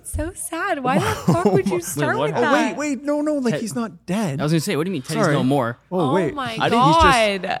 That's 0.00 0.12
so 0.12 0.32
sad. 0.32 0.82
Why 0.82 0.98
the 0.98 1.04
fuck 1.32 1.44
would 1.46 1.68
you 1.68 1.80
start 1.80 2.16
what 2.16 2.28
with 2.32 2.34
happened? 2.34 2.50
Oh 2.50 2.52
that? 2.56 2.76
wait, 2.78 2.96
wait, 2.98 3.04
no, 3.04 3.20
no, 3.20 3.34
like 3.34 3.56
he's 3.56 3.74
not 3.74 4.06
dead. 4.06 4.40
I 4.40 4.42
was 4.42 4.52
gonna 4.52 4.60
say, 4.60 4.76
what 4.76 4.84
do 4.84 4.90
you 4.90 4.92
mean 4.94 5.02
Teddy's 5.02 5.24
Sorry. 5.24 5.34
no 5.34 5.44
more? 5.44 5.78
Oh, 5.92 6.00
Oh 6.10 6.14
wait, 6.14 6.34
my 6.34 6.56
I 6.58 6.70
think 6.70 6.82
he's 6.82 6.94
just 6.96 7.42
god. 7.42 7.60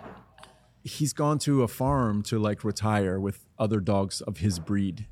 he's 0.82 1.12
gone 1.12 1.38
to 1.40 1.62
a 1.62 1.68
farm 1.68 2.22
to 2.24 2.38
like 2.38 2.64
retire 2.64 3.20
with 3.20 3.44
other 3.58 3.80
dogs 3.80 4.20
of 4.22 4.38
his 4.38 4.58
breed. 4.58 5.06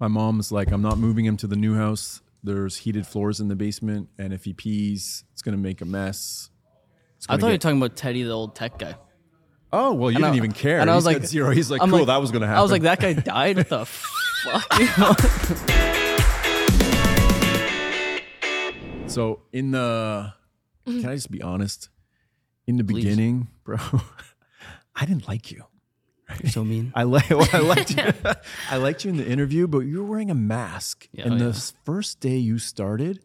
My 0.00 0.08
mom's 0.08 0.52
like, 0.52 0.70
I'm 0.70 0.82
not 0.82 0.98
moving 0.98 1.24
him 1.24 1.36
to 1.38 1.46
the 1.46 1.56
new 1.56 1.74
house. 1.74 2.22
There's 2.42 2.78
heated 2.78 3.06
floors 3.06 3.40
in 3.40 3.48
the 3.48 3.56
basement, 3.56 4.08
and 4.16 4.32
if 4.32 4.44
he 4.44 4.52
pees, 4.54 5.24
it's 5.32 5.42
gonna 5.42 5.56
make 5.56 5.80
a 5.80 5.84
mess. 5.84 6.50
It's 7.16 7.26
I 7.28 7.32
gonna 7.32 7.40
thought 7.40 7.46
you 7.46 7.50
were 7.50 7.54
get- 7.54 7.60
talking 7.62 7.78
about 7.78 7.96
Teddy, 7.96 8.22
the 8.22 8.30
old 8.30 8.54
tech 8.54 8.78
guy. 8.78 8.94
Oh 9.72 9.92
well, 9.92 10.10
you 10.10 10.16
And 10.16 10.24
didn't 10.24 10.34
I- 10.34 10.36
even 10.38 10.52
care. 10.52 10.78
And 10.80 10.88
I 10.88 10.94
He 10.94 10.96
was 10.96 11.04
said 11.04 11.14
like, 11.14 11.26
zero. 11.26 11.50
He's 11.50 11.70
like, 11.70 11.82
I'm 11.82 11.90
cool, 11.90 12.06
that 12.06 12.20
was 12.20 12.30
gonna 12.30 12.46
happen. 12.46 12.58
I 12.58 12.62
was 12.62 12.70
like, 12.70 12.82
that 12.82 13.00
guy 13.00 13.12
died. 13.14 13.56
What 13.58 13.68
the 13.68 13.84
fuck? 14.42 14.78
You? 14.78 15.74
So 19.08 19.40
in 19.52 19.70
the, 19.70 20.34
can 20.84 21.06
I 21.06 21.14
just 21.14 21.30
be 21.30 21.40
honest? 21.40 21.88
In 22.66 22.76
the 22.76 22.84
Please. 22.84 23.04
beginning, 23.04 23.48
bro, 23.64 23.78
I 24.94 25.06
didn't 25.06 25.26
like 25.26 25.50
you. 25.50 25.64
You're 26.42 26.52
so 26.52 26.62
mean. 26.62 26.92
I 26.94 27.04
like 27.04 27.30
well, 27.30 27.48
I 27.54 27.60
liked 27.60 27.96
you. 27.96 28.04
I 28.70 28.76
liked 28.76 29.04
you 29.06 29.10
in 29.10 29.16
the 29.16 29.26
interview, 29.26 29.66
but 29.66 29.80
you 29.80 30.02
were 30.02 30.10
wearing 30.10 30.30
a 30.30 30.34
mask. 30.34 31.08
Yeah, 31.10 31.24
and 31.24 31.34
oh, 31.34 31.38
the 31.38 31.44
yeah. 31.46 31.82
first 31.84 32.20
day 32.20 32.36
you 32.36 32.58
started, 32.58 33.20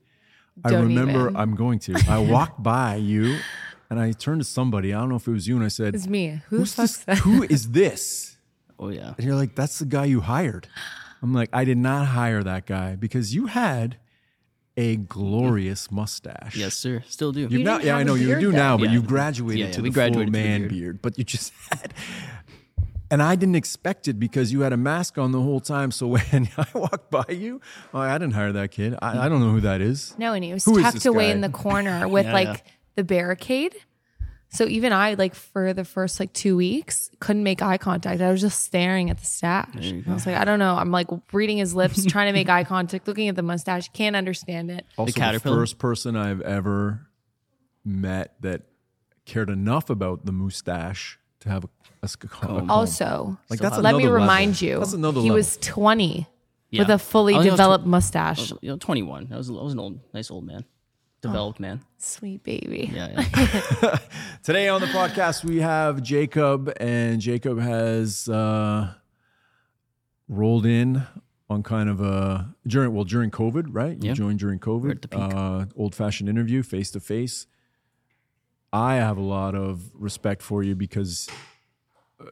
I 0.63 0.69
Don't 0.69 0.87
remember 0.87 1.25
even. 1.29 1.35
I'm 1.35 1.55
going 1.55 1.79
to. 1.79 2.01
I 2.07 2.19
walked 2.19 2.63
by 2.63 2.95
you 2.95 3.39
and 3.89 3.99
I 3.99 4.13
turned 4.13 4.39
to 4.41 4.45
somebody. 4.45 4.93
I 4.93 4.99
don't 4.99 5.09
know 5.09 5.17
if 5.17 5.27
it 5.27 5.31
was 5.31 5.47
you, 5.47 5.55
and 5.55 5.65
I 5.65 5.67
said, 5.67 5.95
It's 5.95 6.07
me. 6.07 6.41
Who 6.47 6.57
Who's 6.57 6.75
this? 6.75 6.97
that? 6.99 7.19
Who 7.19 7.43
is 7.43 7.71
this? 7.71 8.37
Oh 8.79 8.87
yeah. 8.89 9.13
And 9.17 9.25
you're 9.27 9.35
like, 9.35 9.55
That's 9.55 9.79
the 9.79 9.85
guy 9.85 10.05
you 10.05 10.21
hired. 10.21 10.67
I'm 11.23 11.33
like, 11.33 11.49
I 11.53 11.63
did 11.63 11.77
not 11.77 12.07
hire 12.07 12.43
that 12.43 12.65
guy 12.67 12.95
because 12.95 13.33
you 13.33 13.47
had 13.47 13.97
a 14.75 14.97
glorious 14.97 15.89
mustache. 15.91 16.55
Yes, 16.57 16.75
sir. 16.75 17.03
Still 17.07 17.31
do. 17.31 17.41
You've 17.41 17.51
You 17.53 17.63
now, 17.63 17.77
didn't 17.77 17.87
yeah, 17.87 17.97
I 17.97 18.03
know 18.03 18.15
you 18.15 18.39
do 18.39 18.51
then. 18.51 18.59
now, 18.59 18.77
but 18.77 18.89
Yeah. 18.89 18.93
you 18.95 19.01
graduated 19.01 19.59
Yeah, 19.59 19.65
yeah, 19.67 19.71
to 19.71 19.81
we 19.83 19.89
the 19.89 19.93
graduated 19.93 20.33
full 20.33 20.41
to 20.41 20.47
man 20.47 20.61
beard. 20.61 20.71
beard. 20.71 21.01
But 21.01 21.17
you 21.17 21.23
just 21.23 21.53
had, 21.71 21.93
and 23.09 23.21
I 23.23 23.35
didn't 23.35 23.55
expect 23.55 24.07
it 24.07 24.19
because 24.19 24.51
you 24.51 24.61
had 24.61 24.73
a 24.73 24.77
mask 24.77 25.17
on 25.17 25.31
the 25.31 25.39
whole 25.41 25.59
time. 25.61 25.91
So 25.91 26.07
when 26.17 26.49
I 26.57 26.65
walked 26.73 27.09
by 27.11 27.25
you, 27.29 27.61
oh, 27.93 27.99
I 27.99 28.17
didn't 28.17 28.33
hire 28.33 28.51
that 28.51 28.71
kid. 28.71 28.95
I, 29.01 29.25
I 29.25 29.29
don't 29.29 29.39
know 29.39 29.51
who 29.51 29.61
that 29.61 29.79
is. 29.79 30.13
No, 30.17 30.33
and 30.33 30.43
he 30.43 30.51
was 30.51 30.65
Who 30.65 30.77
is 30.77 30.83
tucked 30.83 31.05
away 31.05 31.27
guy? 31.27 31.31
in 31.33 31.41
the 31.41 31.49
corner 31.49 32.07
with 32.15 32.25
Yeah, 32.25 32.33
like 32.33 32.47
yeah. 32.47 32.57
the 32.95 33.03
barricade. 33.03 33.75
So 34.53 34.67
even 34.67 34.93
I, 34.93 35.15
like 35.15 35.33
for 35.33 35.73
the 35.73 35.83
first 35.83 36.19
like 36.19 36.31
two 36.31 36.55
weeks, 36.55 37.09
couldn't 37.19 37.41
make 37.43 37.63
eye 37.63 37.79
contact. 37.79 38.21
I 38.21 38.31
was 38.31 38.39
just 38.39 38.61
staring 38.61 39.09
at 39.09 39.17
the 39.17 39.25
stash. 39.25 39.67
I 40.07 40.13
was 40.13 40.27
like, 40.27 40.35
I 40.35 40.45
don't 40.45 40.59
know. 40.59 40.75
I'm 40.75 40.91
like 40.91 41.07
reading 41.31 41.57
his 41.57 41.73
lips, 41.73 42.05
trying 42.07 42.27
to 42.27 42.33
make 42.33 42.49
eye 42.49 42.63
contact, 42.63 43.07
looking 43.07 43.29
at 43.29 43.35
the 43.35 43.41
mustache. 43.41 43.89
Can't 43.93 44.15
understand 44.15 44.69
it. 44.69 44.85
Also, 44.95 45.11
the, 45.11 45.19
caterpillar? 45.19 45.55
first 45.57 45.79
person 45.79 46.15
I've 46.15 46.41
ever 46.41 47.07
met 47.83 48.35
that 48.41 48.61
cared 49.25 49.49
enough 49.49 49.89
about 49.89 50.25
the 50.25 50.31
mustache 50.31 51.19
to 51.41 51.49
have 51.49 51.63
a, 51.63 51.69
a, 52.03 52.05
a 52.13 52.27
comb. 52.27 52.69
Also, 52.69 53.37
Like 53.49 53.59
that's 53.59 53.77
let 53.79 53.95
me 53.95 54.05
remind 54.07 54.61
level. 54.61 54.67
you, 54.67 54.79
That's 54.79 54.93
another 54.93 55.19
he 55.21 55.27
level. 55.29 55.35
was 55.37 55.57
20 55.57 56.27
with 56.77 56.89
a 56.89 56.99
fully 56.99 57.33
I 57.33 57.37
was- 57.37 57.47
I 57.47 57.49
was 57.49 57.57
developed 57.57 57.83
tw- 57.85 57.87
I 57.87 57.89
mustache. 57.89 58.51
was, 58.51 58.59
you 58.61 58.69
know, 58.71 58.77
21. 58.77 59.29
I 59.31 59.37
was, 59.37 59.49
I 59.49 59.53
was 59.53 59.73
an 59.73 59.79
old, 59.79 59.99
nice 60.13 60.29
old 60.31 60.45
man, 60.45 60.63
developed 61.23 61.59
man. 61.59 61.81
Sweet 61.97 62.43
baby. 62.43 62.91
Yeah, 62.93 63.25
yeah. 63.41 63.97
Today 64.43 64.67
on 64.67 64.81
the 64.81 64.87
podcast, 64.87 65.43
we 65.43 65.57
have 65.61 66.03
Jacob, 66.03 66.71
and 66.79 67.19
Jacob 67.19 67.59
has 67.59 68.27
uh, 68.29 68.93
rolled 70.27 70.65
in 70.65 71.03
on 71.49 71.63
kind 71.63 71.89
of 71.89 72.01
a 72.01 72.53
during 72.67 72.93
well 72.93 73.03
during 73.05 73.31
COVID, 73.31 73.65
right? 73.69 73.97
You 74.01 74.09
Yeah. 74.09 74.13
joined 74.13 74.39
during 74.39 74.59
COVID. 74.59 74.91
at 74.91 75.01
the 75.01 75.07
peak. 75.07 75.19
Uh, 75.19 75.65
old 75.75 75.95
fashioned 75.95 76.29
interview, 76.29 76.61
face 76.63 76.91
to 76.91 76.99
face. 76.99 77.47
I 78.71 78.95
have 78.95 79.17
a 79.17 79.21
lot 79.21 79.55
of 79.55 79.91
respect 79.93 80.41
for 80.41 80.63
you 80.63 80.75
because 80.75 81.29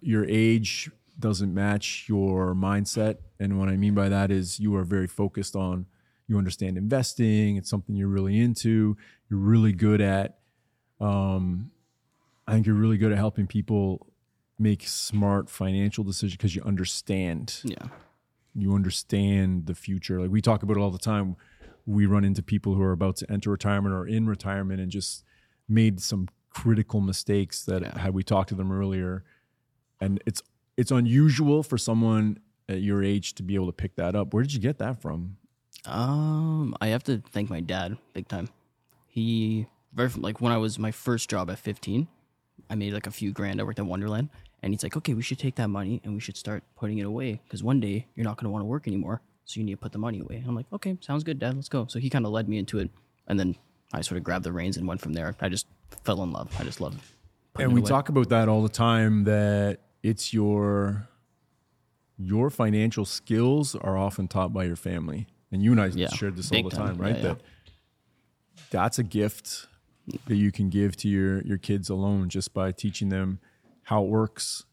your 0.02 0.26
age 0.28 0.90
doesn't 1.20 1.54
match 1.54 2.06
your 2.08 2.56
mindset, 2.56 3.18
and 3.40 3.60
what 3.60 3.70
I 3.70 3.78
mean 3.78 3.94
by 3.94 4.10
that 4.10 4.32
is 4.32 4.60
you 4.60 4.76
are 4.76 4.84
very 4.84 5.08
focused 5.08 5.56
on. 5.56 5.86
You 6.32 6.38
understand 6.38 6.78
investing. 6.78 7.58
It's 7.58 7.70
something 7.70 7.94
you're 7.94 8.08
really 8.08 8.40
into. 8.40 8.96
You're 9.30 9.40
really 9.40 9.74
good 9.74 10.00
at 10.00 10.38
um, 11.02 11.72
I 12.48 12.54
think 12.54 12.66
you're 12.66 12.76
really 12.76 12.98
good 12.98 13.12
at 13.12 13.18
helping 13.18 13.48
people 13.48 14.08
make 14.58 14.88
smart 14.88 15.50
financial 15.50 16.04
decisions 16.06 16.38
because 16.38 16.56
you 16.56 16.62
understand. 16.64 17.60
yeah. 17.66 17.88
You 18.56 18.74
understand 18.76 19.66
the 19.66 19.76
future. 19.76 20.22
Like 20.22 20.32
we 20.32 20.42
talk 20.42 20.64
about 20.64 20.78
it 20.78 20.80
all 20.80 20.92
the 20.92 20.98
time. 21.00 21.36
We 21.86 22.06
run 22.06 22.24
into 22.24 22.42
people 22.44 22.76
who 22.76 22.82
are 22.82 22.92
about 22.94 23.18
to 23.18 23.32
enter 23.32 23.50
retirement 23.50 23.94
or 23.94 24.08
in 24.08 24.26
retirement 24.28 24.80
and 24.80 24.90
just 24.90 25.26
made 25.68 26.02
some 26.02 26.30
critical 26.50 27.02
mistakes 27.02 27.66
that 27.66 27.82
Yeah. 27.82 27.98
had 28.00 28.14
we 28.14 28.24
talked 28.24 28.50
to 28.50 28.56
them 28.56 28.72
earlier. 28.72 29.24
And 30.00 30.22
it's 30.26 30.42
it's 30.78 30.92
unusual 30.92 31.62
for 31.64 31.78
someone 31.78 32.40
at 32.70 32.82
your 32.82 33.04
age 33.04 33.34
to 33.36 33.44
be 33.44 33.56
able 33.56 33.68
to 33.68 33.74
pick 33.74 33.96
that 33.98 34.16
up. 34.16 34.34
Where 34.34 34.44
did 34.44 34.54
you 34.54 34.60
get 34.62 34.78
that 34.78 35.02
from? 35.02 35.38
Um, 35.86 36.76
I 36.80 36.88
have 36.88 37.04
to 37.06 37.22
thank 37.32 37.50
my 37.50 37.60
dad 37.62 37.98
big 38.14 38.28
time. 38.28 38.50
He 39.08 39.68
very 39.94 40.10
like 40.16 40.40
when 40.40 40.52
I 40.52 40.58
was 40.58 40.78
my 40.80 40.92
first 40.92 41.30
job 41.30 41.50
at 41.50 41.60
15, 41.60 42.08
I 42.70 42.76
made 42.76 42.94
like 42.94 43.08
a 43.08 43.12
few 43.12 43.32
grand. 43.32 43.60
I 43.60 43.64
worked 43.64 43.80
at 43.80 43.86
Wonderland, 43.86 44.30
and 44.62 44.74
he's 44.74 44.84
like, 44.84 44.96
"Okay, 44.96 45.14
we 45.14 45.22
should 45.22 45.40
take 45.40 45.56
that 45.56 45.70
money 45.70 46.00
and 46.04 46.14
we 46.14 46.20
should 46.20 46.38
start 46.38 46.64
putting 46.76 47.00
it 47.00 47.06
away 47.06 47.42
because 47.44 47.64
one 47.64 47.80
day 47.80 48.08
you're 48.16 48.24
not 48.24 48.38
going 48.38 48.46
to 48.46 48.52
want 48.52 48.62
to 48.62 48.68
work 48.68 48.88
anymore, 48.88 49.22
so 49.46 49.60
you 49.60 49.66
need 49.66 49.74
to 49.74 49.78
put 49.78 49.92
the 49.92 49.98
money 49.98 50.20
away." 50.20 50.44
I'm 50.48 50.56
like, 50.56 50.68
"Okay, 50.72 50.98
sounds 51.02 51.24
good, 51.24 51.40
Dad. 51.40 51.56
Let's 51.56 51.70
go." 51.70 51.88
So 51.88 52.00
he 52.00 52.10
kind 52.10 52.26
of 52.26 52.32
led 52.32 52.48
me 52.48 52.58
into 52.58 52.80
it, 52.80 52.90
and 53.28 53.40
then 53.40 53.56
I 53.92 54.02
sort 54.02 54.18
of 54.18 54.24
grabbed 54.24 54.46
the 54.46 54.54
reins 54.54 54.78
and 54.78 54.88
went 54.88 55.02
from 55.02 55.14
there. 55.14 55.36
I 55.42 55.50
just 55.50 55.68
fell 56.04 56.22
in 56.24 56.32
love. 56.32 56.56
I 56.60 56.64
just 56.64 56.80
love. 56.80 57.14
putting 57.54 57.66
and 57.66 57.74
we 57.74 57.82
away. 57.82 57.90
talk 57.90 58.08
about 58.08 58.30
that 58.30 58.48
all 58.48 58.62
the 58.62 58.70
time 58.70 59.24
that 59.26 59.80
it's 60.04 60.34
your 60.34 61.08
your 62.18 62.50
financial 62.52 63.04
skills 63.04 63.76
are 63.76 63.98
often 63.98 64.28
taught 64.28 64.54
by 64.54 64.64
your 64.64 64.76
family 64.76 65.28
and 65.52 65.62
you 65.64 65.72
and 65.72 65.82
i 65.82 65.88
Yeah, 65.88 66.08
shared 66.10 66.36
this 66.38 66.52
all 66.52 66.64
the 66.64 66.70
time. 66.70 66.96
time 66.96 66.98
right 66.98 67.16
Yeah, 67.18 67.22
yeah. 67.22 67.34
that 67.34 67.42
that's 68.70 69.00
a 69.00 69.04
gift 69.04 69.68
that 70.28 70.36
you 70.36 70.52
can 70.52 70.70
give 70.70 70.96
to 70.98 71.08
your 71.08 71.42
your 71.44 71.58
kids 71.58 71.90
alone 71.90 72.30
just 72.30 72.54
by 72.54 72.72
teaching 72.72 73.10
them 73.10 73.40
how 73.84 74.04
it 74.04 74.10
works 74.10 74.66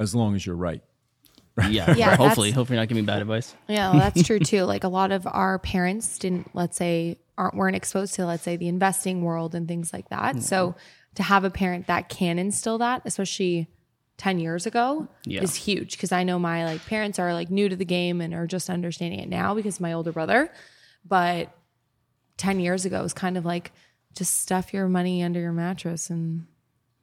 as 0.00 0.14
long 0.14 0.34
as 0.34 0.44
you're 0.46 0.56
right 0.56 0.82
Yeah, 1.68 1.94
Yeah, 1.94 2.16
hopefully, 2.16 2.50
hopefully, 2.50 2.78
not 2.78 2.88
giving 2.88 3.04
bad 3.04 3.20
advice. 3.20 3.54
Yeah, 3.68 3.90
well, 3.90 3.98
that's 3.98 4.22
true 4.22 4.38
too. 4.38 4.64
Like 4.64 4.84
a 4.84 4.88
lot 4.88 5.12
of 5.12 5.26
our 5.26 5.58
parents 5.58 6.18
didn't, 6.18 6.48
let's 6.54 6.78
say, 6.78 7.18
aren't 7.36 7.54
weren't 7.54 7.76
exposed 7.76 8.14
to, 8.14 8.24
let's 8.24 8.42
say, 8.42 8.56
the 8.56 8.68
investing 8.68 9.22
world 9.22 9.54
and 9.54 9.68
things 9.68 9.92
like 9.92 10.08
that. 10.08 10.42
So 10.42 10.74
to 11.16 11.22
have 11.22 11.44
a 11.44 11.50
parent 11.50 11.88
that 11.88 12.08
can 12.08 12.38
instill 12.38 12.78
that, 12.78 13.02
especially 13.04 13.68
ten 14.18 14.38
years 14.38 14.66
ago, 14.66 15.08
Yeah. 15.24 15.42
is 15.42 15.54
huge. 15.56 15.92
Because 15.92 16.12
I 16.12 16.22
know 16.24 16.38
my 16.38 16.64
like 16.64 16.84
parents 16.86 17.18
are 17.18 17.32
like 17.34 17.50
new 17.50 17.68
to 17.68 17.76
the 17.76 17.84
game 17.84 18.20
and 18.20 18.32
are 18.34 18.46
just 18.46 18.70
understanding 18.70 19.20
it 19.20 19.28
now 19.28 19.54
because 19.54 19.80
my 19.80 19.92
older 19.92 20.12
brother. 20.12 20.50
But 21.04 21.52
ten 22.36 22.60
years 22.60 22.84
ago, 22.84 23.00
it 23.00 23.02
was 23.02 23.12
kind 23.14 23.36
of 23.36 23.44
like 23.44 23.72
just 24.14 24.40
stuff 24.40 24.72
your 24.74 24.88
money 24.88 25.22
under 25.22 25.40
your 25.40 25.52
mattress 25.52 26.10
and 26.10 26.46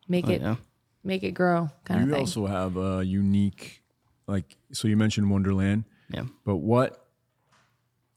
make 0.08 0.28
Oh, 0.28 0.32
it 0.32 0.42
yeah. 0.42 0.56
make 1.04 1.24
it 1.24 1.32
grow, 1.32 1.70
kind 1.86 2.02
you 2.02 2.06
of 2.08 2.12
thing. 2.12 2.20
also 2.22 2.46
have 2.46 2.78
a 2.78 3.04
unique 3.04 3.82
like 4.28 4.58
so 4.72 4.88
you 4.88 4.96
mentioned 4.96 5.30
wonderland 5.32 5.86
Yeah. 6.14 6.26
but 6.46 6.58
what 6.58 7.08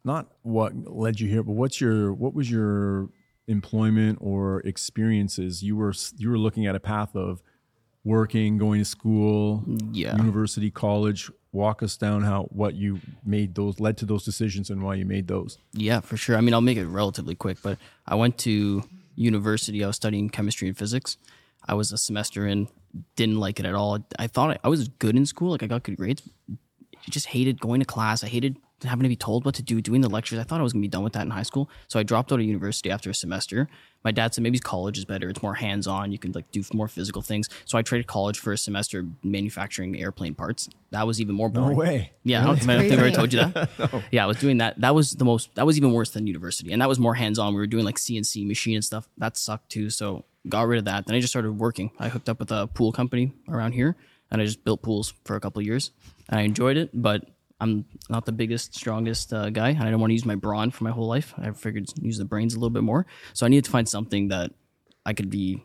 not 0.04 0.26
what 0.42 0.74
led 0.90 1.20
you 1.20 1.28
here 1.28 1.42
but 1.42 1.52
what's 1.52 1.80
your 1.80 2.12
what 2.12 2.34
was 2.34 2.50
your 2.50 3.08
employment 3.48 4.18
or 4.20 4.60
experiences 4.60 5.62
you 5.62 5.74
were 5.76 5.94
you 6.16 6.28
were 6.30 6.38
looking 6.38 6.66
at 6.66 6.74
a 6.74 6.80
path 6.80 7.14
of 7.16 7.42
working 8.04 8.58
going 8.58 8.80
to 8.80 8.84
school 8.84 9.62
Yeah. 9.92 10.16
university 10.16 10.70
college 10.70 11.30
walk 11.52 11.82
us 11.82 11.96
down 11.96 12.22
how 12.22 12.44
what 12.50 12.74
you 12.74 12.98
made 13.24 13.54
those 13.54 13.78
led 13.78 13.96
to 13.98 14.06
those 14.06 14.24
decisions 14.24 14.70
and 14.70 14.82
why 14.82 14.94
you 14.94 15.04
made 15.04 15.28
those 15.28 15.58
Yeah, 15.72 16.00
for 16.00 16.16
sure. 16.16 16.36
I 16.36 16.40
mean, 16.40 16.54
I'll 16.54 16.60
make 16.62 16.78
it 16.78 16.86
relatively 16.86 17.34
quick, 17.34 17.58
but 17.62 17.78
I 18.06 18.14
went 18.14 18.38
to 18.38 18.82
university. 19.14 19.84
I 19.84 19.86
was 19.86 19.96
studying 19.96 20.30
chemistry 20.30 20.68
and 20.68 20.76
physics. 20.76 21.16
I 21.68 21.74
was 21.74 21.92
a 21.92 21.98
semester 21.98 22.46
in, 22.46 22.68
didn't 23.16 23.38
like 23.38 23.60
it 23.60 23.66
at 23.66 23.74
all. 23.74 23.98
I 24.18 24.26
thought 24.26 24.50
I, 24.52 24.58
I 24.64 24.68
was 24.68 24.88
good 24.88 25.14
in 25.16 25.26
school, 25.26 25.50
like 25.50 25.62
I 25.62 25.66
got 25.66 25.82
good 25.82 25.96
grades. 25.96 26.22
I 26.50 27.10
just 27.10 27.26
hated 27.26 27.60
going 27.60 27.80
to 27.80 27.86
class. 27.86 28.24
I 28.24 28.28
hated 28.28 28.56
having 28.82 29.02
to 29.04 29.08
be 29.08 29.16
told 29.16 29.44
what 29.44 29.54
to 29.56 29.62
do, 29.62 29.80
doing 29.80 30.00
the 30.00 30.08
lectures. 30.10 30.38
I 30.38 30.42
thought 30.44 30.60
I 30.60 30.62
was 30.62 30.72
gonna 30.72 30.82
be 30.82 30.88
done 30.88 31.02
with 31.04 31.12
that 31.14 31.22
in 31.22 31.30
high 31.30 31.42
school, 31.42 31.68
so 31.88 31.98
I 31.98 32.02
dropped 32.02 32.32
out 32.32 32.40
of 32.40 32.44
university 32.44 32.90
after 32.90 33.10
a 33.10 33.14
semester. 33.14 33.68
My 34.04 34.10
dad 34.10 34.34
said 34.34 34.42
maybe 34.42 34.58
college 34.58 34.98
is 34.98 35.04
better. 35.04 35.28
It's 35.28 35.42
more 35.42 35.54
hands 35.54 35.86
on. 35.86 36.10
You 36.10 36.18
can 36.18 36.32
like 36.32 36.50
do 36.50 36.62
more 36.74 36.88
physical 36.88 37.22
things. 37.22 37.48
So 37.66 37.78
I 37.78 37.82
traded 37.82 38.08
college 38.08 38.38
for 38.40 38.52
a 38.52 38.58
semester 38.58 39.06
manufacturing 39.22 39.96
airplane 40.00 40.34
parts. 40.34 40.68
That 40.90 41.06
was 41.06 41.20
even 41.20 41.34
more 41.36 41.48
boring. 41.48 41.76
way 41.76 42.12
Yeah, 42.24 42.42
I 42.42 42.46
don't, 42.46 42.68
I 42.68 42.74
don't 42.74 42.80
think 42.88 42.92
I 42.92 42.96
already 42.96 43.14
Crazy. 43.14 43.16
told 43.16 43.32
you 43.32 43.52
that. 43.78 44.02
Yeah, 44.10 44.24
I 44.24 44.26
was 44.26 44.38
doing 44.38 44.58
that. 44.58 44.80
That 44.80 44.94
was 44.94 45.12
the 45.12 45.24
most. 45.24 45.54
That 45.54 45.66
was 45.66 45.76
even 45.76 45.92
worse 45.92 46.10
than 46.10 46.26
university, 46.26 46.72
and 46.72 46.82
that 46.82 46.88
was 46.88 46.98
more 46.98 47.14
hands 47.14 47.38
on. 47.38 47.54
We 47.54 47.60
were 47.60 47.66
doing 47.66 47.84
like 47.84 47.96
CNC 47.96 48.46
machine 48.46 48.74
and 48.74 48.84
stuff. 48.84 49.08
That 49.18 49.36
sucked 49.36 49.70
too. 49.70 49.88
So 49.90 50.24
got 50.48 50.66
rid 50.66 50.78
of 50.78 50.84
that. 50.86 51.06
Then 51.06 51.14
I 51.16 51.20
just 51.20 51.32
started 51.32 51.52
working. 51.58 51.90
I 52.00 52.08
hooked 52.08 52.28
up 52.28 52.40
with 52.40 52.50
a 52.50 52.66
pool 52.66 52.90
company 52.92 53.32
around 53.48 53.72
here, 53.72 53.94
and 54.32 54.42
I 54.42 54.44
just 54.44 54.64
built 54.64 54.82
pools 54.82 55.14
for 55.24 55.36
a 55.36 55.40
couple 55.40 55.60
of 55.60 55.66
years, 55.66 55.92
and 56.28 56.40
I 56.40 56.42
enjoyed 56.42 56.76
it. 56.76 56.90
But 56.92 57.28
I'm 57.62 57.84
not 58.10 58.26
the 58.26 58.32
biggest, 58.32 58.74
strongest 58.74 59.32
uh, 59.32 59.48
guy, 59.50 59.70
and 59.70 59.82
I 59.82 59.90
don't 59.90 60.00
want 60.00 60.10
to 60.10 60.14
use 60.14 60.24
my 60.24 60.34
brawn 60.34 60.72
for 60.72 60.82
my 60.82 60.90
whole 60.90 61.06
life. 61.06 61.32
I 61.38 61.52
figured 61.52 61.86
use 62.00 62.18
the 62.18 62.24
brains 62.24 62.54
a 62.54 62.58
little 62.58 62.70
bit 62.70 62.82
more. 62.82 63.06
So 63.34 63.46
I 63.46 63.48
needed 63.48 63.66
to 63.66 63.70
find 63.70 63.88
something 63.88 64.28
that 64.28 64.50
I 65.06 65.12
could 65.12 65.30
be. 65.30 65.62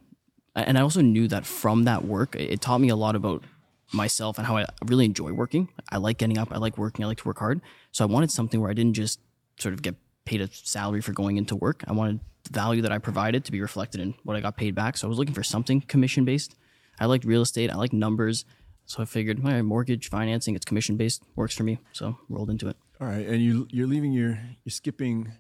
And 0.56 0.78
I 0.78 0.82
also 0.82 1.02
knew 1.02 1.28
that 1.30 1.46
from 1.46 1.84
that 1.84 2.06
work, 2.06 2.36
it 2.36 2.62
taught 2.62 2.82
me 2.82 2.90
a 2.90 2.96
lot 2.96 3.16
about 3.16 3.44
myself 3.92 4.38
and 4.38 4.46
how 4.46 4.58
I 4.58 4.66
really 4.86 5.06
enjoy 5.06 5.32
working. 5.32 5.70
I 5.92 5.98
like 5.98 6.20
getting 6.20 6.38
up. 6.38 6.50
I 6.52 6.58
like 6.58 6.78
working. 6.78 7.04
I 7.04 7.08
like 7.08 7.18
to 7.20 7.28
work 7.28 7.40
hard. 7.40 7.62
So 7.92 8.04
I 8.04 8.08
wanted 8.08 8.32
something 8.32 8.62
where 8.62 8.70
I 8.70 8.74
didn't 8.74 8.94
just 8.94 9.20
sort 9.60 9.74
of 9.74 9.82
get 9.82 9.96
paid 10.26 10.42
a 10.42 10.50
salary 10.52 11.02
for 11.02 11.14
going 11.14 11.38
into 11.38 11.56
work. 11.56 11.84
I 11.88 11.94
wanted 11.94 12.20
the 12.44 12.54
value 12.54 12.82
that 12.84 12.92
I 12.92 13.00
provided 13.00 13.44
to 13.46 13.52
be 13.52 13.62
reflected 13.62 14.02
in 14.02 14.14
what 14.24 14.36
I 14.36 14.42
got 14.42 14.56
paid 14.56 14.76
back. 14.76 14.98
So 14.98 15.08
I 15.08 15.10
was 15.10 15.18
looking 15.18 15.34
for 15.34 15.44
something 15.44 15.82
commission 15.82 16.26
based. 16.26 16.56
I 17.00 17.06
liked 17.06 17.26
real 17.26 17.42
estate. 17.42 17.72
I 17.72 17.76
like 17.76 17.94
numbers. 17.94 18.46
So 18.88 19.04
I 19.04 19.06
figured, 19.06 19.42
all 19.45 19.51
right, 19.51 19.62
mortgage 19.62 20.10
financing, 20.10 20.56
it's 20.56 20.66
commission 20.66 20.95
based, 20.98 21.22
works 21.36 21.54
for 21.56 21.63
me. 21.63 21.78
So 21.92 22.18
rolled 22.30 22.50
into 22.50 22.68
it. 22.69 22.78
All 23.00 23.07
right, 23.07 23.28
and 23.28 23.42
you 23.44 23.68
you're 23.69 23.86
leaving 23.86 24.12
your 24.13 24.39
you're 24.63 24.72
skipping 24.72 25.31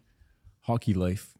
hockey 0.61 0.93
life, 0.93 1.33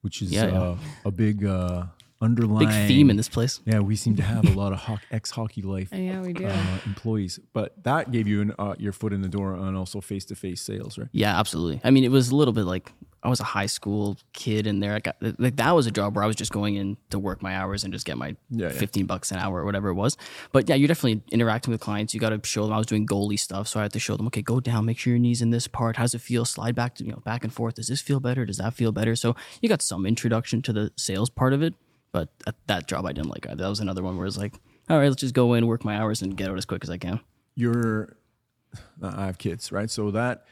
which 0.00 0.22
is 0.22 0.32
Yeah, 0.32 0.46
yeah. 0.46 0.60
uh, 0.62 0.76
a 1.04 1.10
big 1.10 1.44
uh, 1.44 1.84
underlying 2.22 2.68
Big 2.68 2.88
theme 2.88 3.10
in 3.10 3.16
this 3.16 3.28
place. 3.28 3.60
Yeah, 3.66 3.80
we 3.80 3.96
seem 3.96 4.16
to 4.16 4.22
have 4.22 4.44
a 4.46 4.58
lot 4.58 4.72
of 4.72 4.78
ho- 4.78 4.98
ex 5.10 5.30
hockey 5.30 5.60
life 5.62 5.90
Yeah, 5.92 6.20
we 6.22 6.32
do. 6.32 6.46
uh, 6.46 6.78
employees, 6.86 7.38
but 7.52 7.82
that 7.84 8.10
gave 8.12 8.26
you 8.26 8.40
an, 8.40 8.54
uh, 8.58 8.74
your 8.78 8.92
foot 8.92 9.12
in 9.12 9.20
the 9.22 9.28
door 9.28 9.54
on 9.54 9.76
also 9.76 10.00
face 10.00 10.24
to 10.26 10.34
face 10.34 10.60
sales, 10.62 10.96
right? 10.98 11.08
Yeah, 11.12 11.38
absolutely. 11.38 11.80
I 11.84 11.90
mean, 11.90 12.04
it 12.04 12.10
was 12.10 12.30
a 12.30 12.36
little 12.36 12.54
bit 12.54 12.64
like 12.64 12.92
I 13.24 13.28
was 13.28 13.38
a 13.38 13.44
high 13.44 13.66
school 13.66 14.18
kid 14.32 14.66
in 14.66 14.80
there. 14.80 14.94
I 14.94 14.98
got 14.98 15.16
like 15.38 15.56
that 15.56 15.72
was 15.76 15.86
a 15.86 15.90
job 15.92 16.16
where 16.16 16.24
I 16.24 16.26
was 16.26 16.34
just 16.34 16.50
going 16.50 16.74
in 16.74 16.96
to 17.10 17.18
work 17.18 17.40
my 17.40 17.54
hours 17.54 17.84
and 17.84 17.92
just 17.92 18.04
get 18.04 18.18
my 18.18 18.36
Yeah, 18.50 18.66
yeah. 18.66 18.68
fifteen 18.70 19.06
bucks 19.06 19.30
an 19.30 19.38
hour 19.38 19.60
or 19.60 19.64
whatever 19.64 19.90
it 19.90 19.94
was. 19.94 20.16
But 20.50 20.68
yeah, 20.68 20.74
you're 20.74 20.88
definitely 20.88 21.22
interacting 21.30 21.70
with 21.70 21.80
clients. 21.80 22.14
You 22.14 22.20
got 22.20 22.30
to 22.30 22.40
show 22.48 22.64
them. 22.64 22.72
I 22.72 22.78
was 22.78 22.86
doing 22.86 23.06
goalie 23.06 23.38
stuff, 23.38 23.68
so 23.68 23.78
I 23.78 23.84
had 23.84 23.92
to 23.92 24.00
show 24.00 24.16
them. 24.16 24.26
Okay, 24.26 24.42
go 24.42 24.58
down, 24.58 24.86
make 24.86 24.98
sure 24.98 25.12
your 25.12 25.20
knees 25.20 25.40
in 25.40 25.50
this 25.50 25.68
part. 25.68 25.96
How's 25.96 26.14
it 26.14 26.20
feel? 26.20 26.44
Slide 26.44 26.74
back 26.74 26.96
to 26.96 27.04
you 27.04 27.12
know 27.12 27.22
back 27.24 27.44
and 27.44 27.52
forth. 27.52 27.74
Does 27.76 27.86
this 27.88 28.00
feel 28.00 28.18
better? 28.18 28.44
Does 28.44 28.56
that 28.58 28.74
feel 28.74 28.90
better? 28.90 29.14
So 29.14 29.36
you 29.60 29.68
got 29.68 29.82
some 29.82 30.04
introduction 30.04 30.60
to 30.62 30.72
the 30.72 30.90
sales 30.96 31.30
part 31.30 31.52
of 31.52 31.62
it. 31.62 31.74
But 32.10 32.28
at 32.46 32.56
that 32.66 32.86
job, 32.88 33.06
I 33.06 33.12
didn't 33.12 33.30
like. 33.30 33.46
That 33.46 33.58
was 33.60 33.80
another 33.80 34.02
one 34.02 34.18
where 34.18 34.26
it's 34.26 34.36
like, 34.36 34.52
all 34.90 34.98
right, 34.98 35.08
let's 35.08 35.20
just 35.20 35.32
go 35.32 35.54
in, 35.54 35.66
work 35.66 35.82
my 35.84 35.96
hours, 35.96 36.20
and 36.20 36.36
get 36.36 36.50
out 36.50 36.58
as 36.58 36.66
quick 36.66 36.84
as 36.84 36.90
I 36.90 36.98
can. 36.98 37.20
You're, 37.54 38.16
I 39.02 39.26
have 39.26 39.38
kids, 39.38 39.72
right? 39.72 39.88
So 39.88 40.10
that 40.10 40.44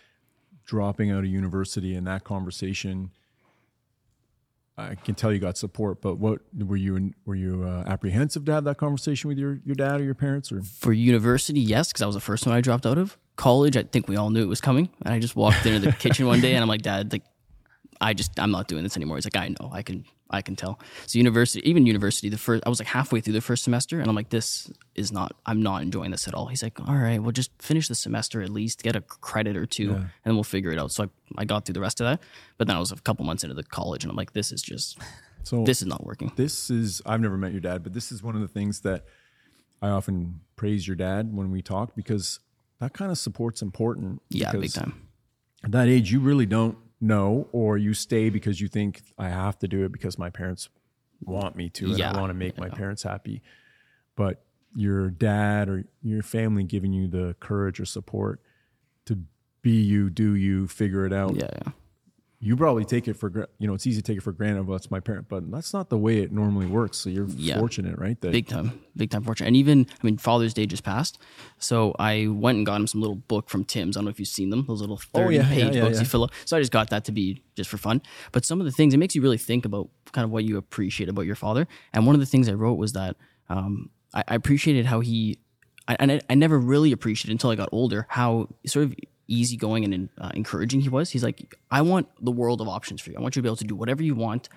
dropping 0.70 1.10
out 1.10 1.18
of 1.18 1.26
university 1.26 1.96
and 1.96 2.06
that 2.06 2.22
conversation, 2.22 3.10
I 4.78 4.94
can 4.94 5.16
tell 5.16 5.32
you 5.32 5.40
got 5.40 5.58
support. 5.58 6.00
But 6.00 6.18
what 6.18 6.42
were 6.56 6.76
you 6.76 6.94
in, 6.94 7.14
were 7.26 7.34
you 7.34 7.64
uh, 7.64 7.82
apprehensive 7.88 8.44
to 8.44 8.52
have 8.52 8.62
that 8.64 8.76
conversation 8.76 9.26
with 9.26 9.36
your 9.36 9.58
your 9.64 9.74
dad 9.74 10.00
or 10.00 10.04
your 10.04 10.14
parents 10.14 10.52
or? 10.52 10.62
For 10.62 10.92
university, 10.92 11.58
yes, 11.58 11.88
because 11.88 12.00
that 12.00 12.06
was 12.06 12.14
the 12.14 12.20
first 12.20 12.46
one 12.46 12.54
I 12.54 12.60
dropped 12.60 12.86
out 12.86 12.98
of. 12.98 13.18
College, 13.34 13.76
I 13.76 13.82
think 13.82 14.06
we 14.06 14.14
all 14.14 14.30
knew 14.30 14.42
it 14.42 14.48
was 14.48 14.60
coming. 14.60 14.88
And 15.02 15.12
I 15.12 15.18
just 15.18 15.34
walked 15.34 15.66
into 15.66 15.80
the 15.80 15.92
kitchen 15.98 16.26
one 16.26 16.40
day 16.40 16.54
and 16.54 16.62
I'm 16.62 16.68
like, 16.68 16.82
Dad, 16.82 17.12
like, 17.12 17.24
I 18.00 18.14
just 18.14 18.38
I'm 18.38 18.52
not 18.52 18.68
doing 18.68 18.84
this 18.84 18.96
anymore. 18.96 19.16
He's 19.16 19.26
like, 19.26 19.36
I 19.36 19.48
know, 19.48 19.70
I 19.72 19.82
can 19.82 20.04
I 20.30 20.42
can 20.42 20.56
tell. 20.56 20.78
So 21.06 21.18
university, 21.18 21.68
even 21.68 21.86
university, 21.86 22.28
the 22.28 22.38
first 22.38 22.62
I 22.64 22.68
was 22.68 22.78
like 22.78 22.88
halfway 22.88 23.20
through 23.20 23.32
the 23.34 23.40
first 23.40 23.64
semester 23.64 24.00
and 24.00 24.08
I'm 24.08 24.14
like, 24.14 24.30
this 24.30 24.70
is 24.94 25.10
not 25.12 25.32
I'm 25.46 25.62
not 25.62 25.82
enjoying 25.82 26.10
this 26.10 26.28
at 26.28 26.34
all. 26.34 26.46
He's 26.46 26.62
like, 26.62 26.78
all 26.88 26.94
right, 26.94 27.20
well 27.20 27.32
just 27.32 27.50
finish 27.60 27.88
the 27.88 27.94
semester 27.94 28.40
at 28.42 28.50
least, 28.50 28.82
get 28.82 28.96
a 28.96 29.00
credit 29.00 29.56
or 29.56 29.66
two, 29.66 29.90
and 29.92 30.10
then 30.24 30.34
we'll 30.34 30.44
figure 30.44 30.70
it 30.70 30.78
out. 30.78 30.92
So 30.92 31.04
I, 31.04 31.42
I 31.42 31.44
got 31.44 31.64
through 31.64 31.74
the 31.74 31.80
rest 31.80 32.00
of 32.00 32.06
that. 32.06 32.20
But 32.58 32.66
then 32.68 32.76
I 32.76 32.80
was 32.80 32.92
a 32.92 32.96
couple 32.96 33.24
months 33.24 33.42
into 33.44 33.54
the 33.54 33.62
college 33.64 34.04
and 34.04 34.10
I'm 34.10 34.16
like, 34.16 34.32
this 34.32 34.52
is 34.52 34.62
just 34.62 34.98
So 35.42 35.64
this 35.64 35.82
is 35.82 35.88
not 35.88 36.04
working. 36.04 36.32
this 36.36 36.70
is 36.70 37.02
I've 37.04 37.20
never 37.20 37.36
met 37.36 37.52
your 37.52 37.60
dad, 37.60 37.82
but 37.82 37.92
this 37.92 38.12
is 38.12 38.22
one 38.22 38.34
of 38.34 38.40
the 38.40 38.48
things 38.48 38.80
that 38.82 39.04
I 39.82 39.88
often 39.88 40.40
praise 40.56 40.86
your 40.86 40.96
dad 40.96 41.34
when 41.34 41.50
we 41.50 41.62
talk 41.62 41.94
because 41.96 42.38
that 42.80 42.92
kind 42.92 43.10
of 43.10 43.18
support's 43.18 43.62
important. 43.62 44.22
Yeah, 44.30 44.52
big 44.52 44.72
time. 44.72 45.08
At 45.64 45.72
that 45.72 45.88
age, 45.88 46.12
you 46.12 46.20
really 46.20 46.46
don't 46.46 46.76
know, 47.00 47.48
or 47.52 47.78
you 47.78 47.94
stay 47.94 48.30
because 48.30 48.60
you 48.60 48.68
think 48.68 49.02
I 49.18 49.28
have 49.28 49.58
to 49.60 49.68
do 49.68 49.84
it 49.84 49.92
because 49.92 50.18
my 50.18 50.30
parents 50.30 50.68
want 51.24 51.56
me 51.56 51.68
to, 51.70 51.86
and 51.86 51.98
Yeah. 51.98 52.12
I 52.12 52.20
want 52.20 52.30
to 52.30 52.34
make 52.34 52.58
my 52.58 52.68
parents 52.68 53.02
happy. 53.02 53.42
But 54.16 54.42
your 54.74 55.10
dad 55.10 55.68
or 55.68 55.84
your 56.02 56.22
family 56.22 56.64
giving 56.64 56.92
you 56.92 57.08
the 57.08 57.34
courage 57.40 57.80
or 57.80 57.84
support 57.84 58.40
to 59.06 59.18
be 59.62 59.80
you, 59.82 60.10
do 60.10 60.34
you, 60.34 60.68
figure 60.68 61.04
it 61.06 61.12
out. 61.12 61.34
Yeah, 61.36 61.48
yeah. 61.66 61.72
You 62.42 62.56
probably 62.56 62.86
take 62.86 63.06
it 63.06 63.14
for 63.18 63.30
you 63.58 63.66
know 63.66 63.74
it's 63.74 63.86
easy 63.86 64.00
to 64.00 64.06
take 64.06 64.16
it 64.16 64.22
for 64.22 64.32
granted. 64.32 64.66
Well, 64.66 64.74
it's 64.76 64.90
my 64.90 64.98
parent, 64.98 65.28
but 65.28 65.50
that's 65.50 65.74
not 65.74 65.90
the 65.90 65.98
way 65.98 66.20
it 66.22 66.32
normally 66.32 66.64
works. 66.64 66.96
So 66.96 67.10
you're 67.10 67.26
Yeah. 67.36 67.58
fortunate, 67.58 67.98
right? 67.98 68.18
That 68.22 68.32
big 68.32 68.46
time, 68.48 68.80
big 68.96 69.10
time 69.10 69.22
fortune. 69.22 69.46
And 69.46 69.54
even, 69.56 69.86
I 70.02 70.06
mean, 70.06 70.16
Father's 70.16 70.54
Day 70.54 70.64
just 70.64 70.82
passed, 70.82 71.18
so 71.58 71.94
I 71.98 72.28
went 72.28 72.56
and 72.56 72.64
got 72.64 72.80
him 72.80 72.86
some 72.86 73.02
little 73.02 73.16
book 73.16 73.50
from 73.50 73.64
Tim's. 73.66 73.94
I 73.94 74.00
don't 74.00 74.06
know 74.06 74.10
if 74.10 74.18
you've 74.18 74.26
seen 74.28 74.48
them; 74.48 74.64
those 74.66 74.80
little 74.80 74.96
thirty 74.96 75.38
Oh, 75.38 75.42
yeah, 75.42 75.48
page 75.50 75.74
yeah, 75.76 75.82
books 75.82 76.00
you 76.00 76.06
fill 76.06 76.24
up. 76.24 76.30
So 76.46 76.56
I 76.56 76.60
just 76.60 76.72
got 76.72 76.88
that 76.88 77.04
to 77.04 77.12
be 77.12 77.42
just 77.56 77.68
for 77.68 77.76
fun. 77.76 78.00
But 78.32 78.46
some 78.46 78.58
of 78.58 78.64
the 78.64 78.72
things 78.72 78.94
it 78.94 78.96
makes 78.96 79.14
you 79.14 79.20
really 79.20 79.36
think 79.38 79.66
about 79.66 79.90
kind 80.12 80.24
of 80.24 80.30
what 80.30 80.44
you 80.44 80.56
appreciate 80.56 81.10
about 81.10 81.26
your 81.26 81.36
father. 81.36 81.68
And 81.92 82.06
one 82.06 82.14
of 82.14 82.20
the 82.20 82.26
things 82.26 82.48
I 82.48 82.54
wrote 82.54 82.78
was 82.78 82.94
that 82.94 83.16
um, 83.50 83.90
I, 84.14 84.24
I 84.28 84.34
appreciated 84.34 84.86
how 84.86 85.00
he, 85.00 85.40
I, 85.86 85.96
and 86.00 86.10
I, 86.12 86.20
I 86.30 86.34
never 86.36 86.58
really 86.58 86.90
appreciated 86.92 87.32
until 87.32 87.50
I 87.50 87.54
got 87.54 87.68
older 87.70 88.06
how 88.08 88.48
sort 88.64 88.86
of 88.86 88.94
easygoing 89.30 89.84
and 89.84 90.08
uh, 90.18 90.30
encouraging 90.34 90.80
he 90.80 90.88
was. 90.88 91.10
He's 91.10 91.22
like, 91.24 91.54
I 91.70 91.82
want 91.82 92.08
the 92.22 92.32
world 92.32 92.60
of 92.60 92.68
options 92.68 93.00
for 93.00 93.10
you. 93.10 93.16
I 93.18 93.20
want 93.20 93.36
you 93.36 93.40
to 93.40 93.44
be 93.44 93.48
able 93.48 93.56
to 93.56 93.64
do 93.64 93.76
whatever 93.76 94.02
you 94.02 94.14
want 94.14 94.48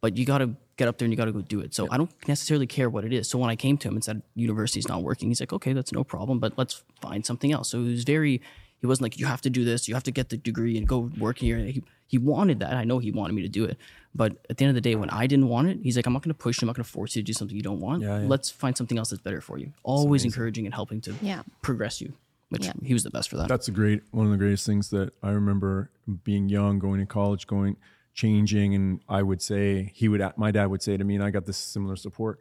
but 0.00 0.16
you 0.16 0.24
got 0.24 0.38
to 0.38 0.50
get 0.76 0.88
up 0.88 0.98
there 0.98 1.06
and 1.06 1.12
you 1.12 1.16
got 1.16 1.24
to 1.24 1.32
go 1.32 1.40
do 1.40 1.60
it. 1.60 1.74
So 1.74 1.88
I 1.90 1.96
don't 1.96 2.10
necessarily 2.28 2.66
care 2.66 2.88
what 2.90 3.04
it 3.04 3.12
is. 3.12 3.28
So 3.28 3.38
when 3.38 3.50
I 3.50 3.56
came 3.56 3.78
to 3.78 3.88
him 3.88 3.94
and 3.94 4.04
said 4.04 4.22
university's 4.34 4.86
not 4.88 5.02
working, 5.02 5.28
he's 5.28 5.40
like, 5.40 5.52
okay, 5.52 5.72
that's 5.72 5.92
no 5.92 6.04
problem, 6.04 6.38
but 6.38 6.56
let's 6.56 6.84
find 7.00 7.24
something 7.24 7.50
else. 7.50 7.70
So 7.70 7.82
he 7.82 7.90
was 7.92 8.04
very, 8.04 8.42
he 8.78 8.86
wasn't 8.86 9.04
like, 9.04 9.18
you 9.18 9.26
have 9.26 9.40
to 9.42 9.50
do 9.50 9.64
this, 9.64 9.88
you 9.88 9.94
have 9.94 10.02
to 10.04 10.10
get 10.12 10.28
the 10.28 10.36
degree 10.36 10.76
and 10.76 10.86
go 10.86 11.10
work 11.18 11.38
here. 11.38 11.56
He, 11.58 11.82
he 12.06 12.18
wanted 12.18 12.60
that. 12.60 12.74
I 12.74 12.84
know 12.84 12.98
he 12.98 13.10
wanted 13.10 13.32
me 13.32 13.42
to 13.42 13.48
do 13.48 13.64
it. 13.64 13.78
But 14.14 14.36
at 14.48 14.58
the 14.58 14.64
end 14.64 14.70
of 14.70 14.74
the 14.76 14.80
day, 14.80 14.94
when 14.94 15.10
I 15.10 15.26
didn't 15.26 15.48
want 15.48 15.68
it, 15.68 15.78
he's 15.82 15.96
like, 15.96 16.06
I'm 16.06 16.12
not 16.12 16.22
going 16.22 16.34
to 16.34 16.38
push 16.38 16.60
you. 16.60 16.66
I'm 16.66 16.68
not 16.68 16.76
going 16.76 16.84
to 16.84 16.90
force 16.90 17.16
you 17.16 17.22
to 17.22 17.26
do 17.26 17.32
something 17.32 17.56
you 17.56 17.62
don't 17.62 17.80
want. 17.80 18.02
Yeah, 18.02 18.20
yeah. 18.20 18.28
Let's 18.28 18.50
find 18.50 18.76
something 18.76 18.98
else 18.98 19.10
that's 19.10 19.22
better 19.22 19.40
for 19.40 19.58
you. 19.58 19.72
Always 19.82 20.24
encouraging 20.24 20.66
and 20.66 20.74
helping 20.74 21.00
to 21.02 21.14
Yeah. 21.20 21.42
progress 21.62 22.00
you, 22.00 22.12
which 22.48 22.66
Yeah. 22.66 22.72
he 22.82 22.92
was 22.92 23.02
the 23.02 23.10
best 23.10 23.28
for 23.28 23.36
that. 23.38 23.48
That's 23.48 23.68
a 23.68 23.72
great 23.72 24.02
one 24.12 24.26
of 24.26 24.32
the 24.32 24.38
greatest 24.38 24.66
things 24.66 24.90
that 24.90 25.12
I 25.22 25.30
remember 25.30 25.90
being 26.24 26.48
young, 26.48 26.78
going 26.78 27.00
to 27.00 27.06
college, 27.06 27.46
going 27.46 27.76
changing, 28.14 28.74
and 28.74 29.00
I 29.08 29.22
would 29.22 29.42
say 29.42 29.90
he 29.94 30.08
would 30.08 30.22
my 30.36 30.50
dad 30.50 30.66
would 30.66 30.82
say 30.82 30.96
to 30.96 31.04
me, 31.04 31.14
and 31.16 31.24
I 31.24 31.30
got 31.30 31.46
this 31.46 31.56
similar 31.56 31.96
support. 31.96 32.40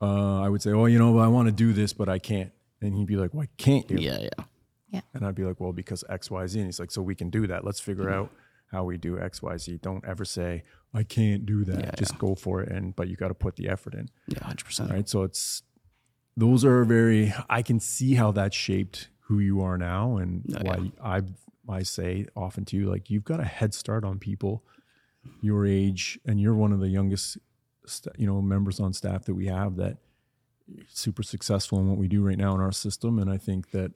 Uh, 0.00 0.40
I 0.42 0.48
would 0.48 0.60
say, 0.62 0.70
"Oh, 0.72 0.86
you 0.86 0.98
know, 0.98 1.18
I 1.18 1.28
want 1.28 1.46
to 1.46 1.52
do 1.52 1.72
this, 1.72 1.92
but 1.92 2.08
I 2.08 2.18
can't," 2.18 2.52
and 2.82 2.94
he'd 2.94 3.06
be 3.06 3.16
like, 3.16 3.32
"Why 3.32 3.48
can't 3.56 3.90
you?" 3.90 3.98
yeah, 3.98 4.18
yeah. 4.20 4.44
Yeah. 4.90 5.00
And 5.14 5.24
I'd 5.26 5.34
be 5.34 5.44
like, 5.44 5.58
"Well, 5.60 5.72
because 5.72 6.04
X, 6.08 6.30
Y, 6.30 6.46
Z." 6.46 6.58
And 6.60 6.66
he's 6.68 6.78
like, 6.78 6.90
"So 6.92 7.02
we 7.02 7.14
can 7.14 7.30
do 7.30 7.46
that. 7.48 7.64
Let's 7.64 7.80
figure 7.80 8.10
out 8.10 8.30
how 8.70 8.84
we 8.84 8.96
do 8.98 9.18
X, 9.18 9.42
Y, 9.42 9.56
Z. 9.56 9.78
Don't 9.82 10.04
ever 10.04 10.24
say 10.24 10.62
I 10.92 11.02
can't 11.02 11.44
do 11.46 11.64
that. 11.64 11.96
Just 11.98 12.18
go 12.18 12.34
for 12.36 12.60
it, 12.62 12.70
and 12.70 12.94
but 12.94 13.08
you 13.08 13.16
got 13.16 13.28
to 13.28 13.34
put 13.34 13.56
the 13.56 13.68
effort 13.68 13.94
in." 13.94 14.08
Yeah, 14.28 14.38
100%. 14.40 14.90
right? 14.90 15.08
So 15.08 15.22
it's 15.22 15.62
those 16.36 16.64
are 16.64 16.84
very. 16.84 17.32
I 17.48 17.62
can 17.62 17.80
see 17.80 18.14
how 18.14 18.30
that 18.32 18.52
shaped 18.54 19.08
who 19.26 19.38
you 19.38 19.60
are 19.62 19.76
now, 19.78 20.16
and 20.18 20.44
oh, 20.58 20.62
why 20.64 20.92
I 21.02 21.22
I 21.68 21.82
say 21.82 22.26
often 22.36 22.64
to 22.66 22.76
you 22.76 22.90
like 22.90 23.10
you've 23.10 23.24
got 23.24 23.40
a 23.40 23.44
head 23.44 23.72
start 23.74 24.04
on 24.04 24.18
people 24.18 24.62
your 25.40 25.66
age, 25.66 26.18
and 26.26 26.38
you're 26.40 26.54
one 26.54 26.72
of 26.72 26.80
the 26.80 26.88
youngest, 26.88 27.38
st- 27.86 28.14
you 28.18 28.26
know, 28.26 28.40
members 28.42 28.78
on 28.80 28.92
staff 28.92 29.24
that 29.24 29.34
we 29.34 29.46
have 29.46 29.76
that 29.76 29.96
super 30.88 31.22
successful 31.22 31.78
in 31.78 31.88
what 31.88 31.98
we 31.98 32.08
do 32.08 32.22
right 32.22 32.38
now 32.38 32.54
in 32.54 32.60
our 32.60 32.72
system, 32.72 33.18
and 33.18 33.30
I 33.30 33.38
think 33.38 33.70
that 33.70 33.92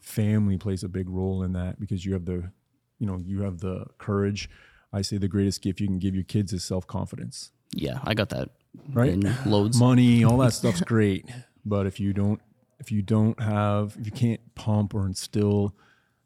family 0.00 0.56
plays 0.58 0.82
a 0.84 0.88
big 0.88 1.08
role 1.08 1.42
in 1.42 1.52
that 1.54 1.80
because 1.80 2.04
you 2.04 2.12
have 2.12 2.24
the, 2.26 2.50
you 2.98 3.06
know, 3.06 3.18
you 3.18 3.42
have 3.42 3.58
the 3.60 3.86
courage. 3.98 4.48
I 4.92 5.02
say 5.02 5.16
the 5.18 5.28
greatest 5.28 5.62
gift 5.62 5.80
you 5.80 5.86
can 5.86 5.98
give 5.98 6.14
your 6.14 6.24
kids 6.24 6.52
is 6.52 6.64
self 6.64 6.86
confidence 6.86 7.50
Yeah, 7.72 7.98
I 8.04 8.14
got 8.14 8.28
that 8.30 8.50
Right. 8.92 9.12
in 9.12 9.34
loads. 9.46 9.78
money, 9.78 10.24
all 10.24 10.38
that 10.38 10.52
stuff's 10.52 10.80
great, 10.82 11.24
but 11.64 11.86
if 11.86 11.98
you 12.00 12.12
don't, 12.12 12.40
if 12.78 12.92
you 12.92 13.02
don't 13.02 13.40
have, 13.40 13.96
if 13.98 14.06
you 14.06 14.12
can't 14.12 14.40
pump 14.54 14.94
or 14.94 15.06
instill 15.06 15.74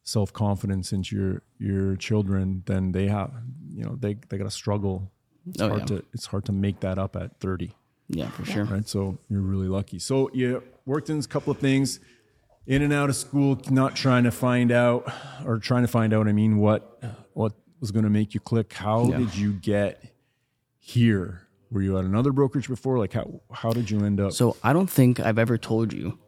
self 0.02 0.32
confidence 0.32 0.92
into 0.92 1.16
your 1.16 1.42
your 1.58 1.96
children, 1.96 2.62
then 2.66 2.92
they 2.92 3.06
have, 3.08 3.30
you 3.68 3.84
know, 3.84 3.96
they 3.98 4.14
they 4.28 4.38
got 4.38 4.44
to 4.44 4.50
struggle. 4.50 5.10
It's 5.46 5.60
Oh, 5.62 5.68
hard 5.68 5.80
yeah. 5.82 5.86
to 5.98 6.04
it's 6.12 6.26
hard 6.26 6.44
to 6.46 6.52
make 6.52 6.80
that 6.80 6.98
up 6.98 7.16
at 7.16 7.38
thirty, 7.40 7.72
Yeah, 8.08 8.30
for 8.30 8.44
sure. 8.44 8.64
right? 8.64 8.86
So 8.88 9.18
you're 9.28 9.40
really 9.40 9.68
lucky. 9.68 9.98
So 9.98 10.30
you 10.32 10.62
worked 10.86 11.08
in 11.10 11.18
a 11.18 11.22
couple 11.22 11.50
of 11.50 11.58
things, 11.58 12.00
in 12.66 12.82
and 12.82 12.92
out 12.92 13.08
of 13.10 13.16
school, 13.16 13.58
not 13.70 13.94
trying 13.96 14.24
to 14.24 14.30
find 14.30 14.70
out 14.72 15.10
or 15.46 15.58
trying 15.58 15.82
to 15.82 15.88
find 15.88 16.12
out. 16.12 16.28
I 16.28 16.32
mean, 16.32 16.58
what 16.58 17.02
what 17.32 17.52
was 17.80 17.90
going 17.90 18.04
to 18.04 18.10
make 18.10 18.34
you 18.34 18.40
click? 18.40 18.72
How 18.74 19.06
Yeah. 19.08 19.18
did 19.18 19.34
you 19.36 19.52
get 19.54 20.02
here? 20.78 21.46
Were 21.70 21.82
you 21.82 21.96
at 21.98 22.04
another 22.04 22.32
brokerage 22.32 22.68
before? 22.68 22.98
Like 22.98 23.12
how 23.12 23.40
how 23.52 23.70
did 23.72 23.90
you 23.90 24.04
end 24.04 24.20
up? 24.20 24.32
So 24.32 24.56
I 24.62 24.72
don't 24.72 24.90
think 24.90 25.20
I've 25.20 25.38
ever 25.38 25.56
told 25.56 25.92
you 25.92 26.18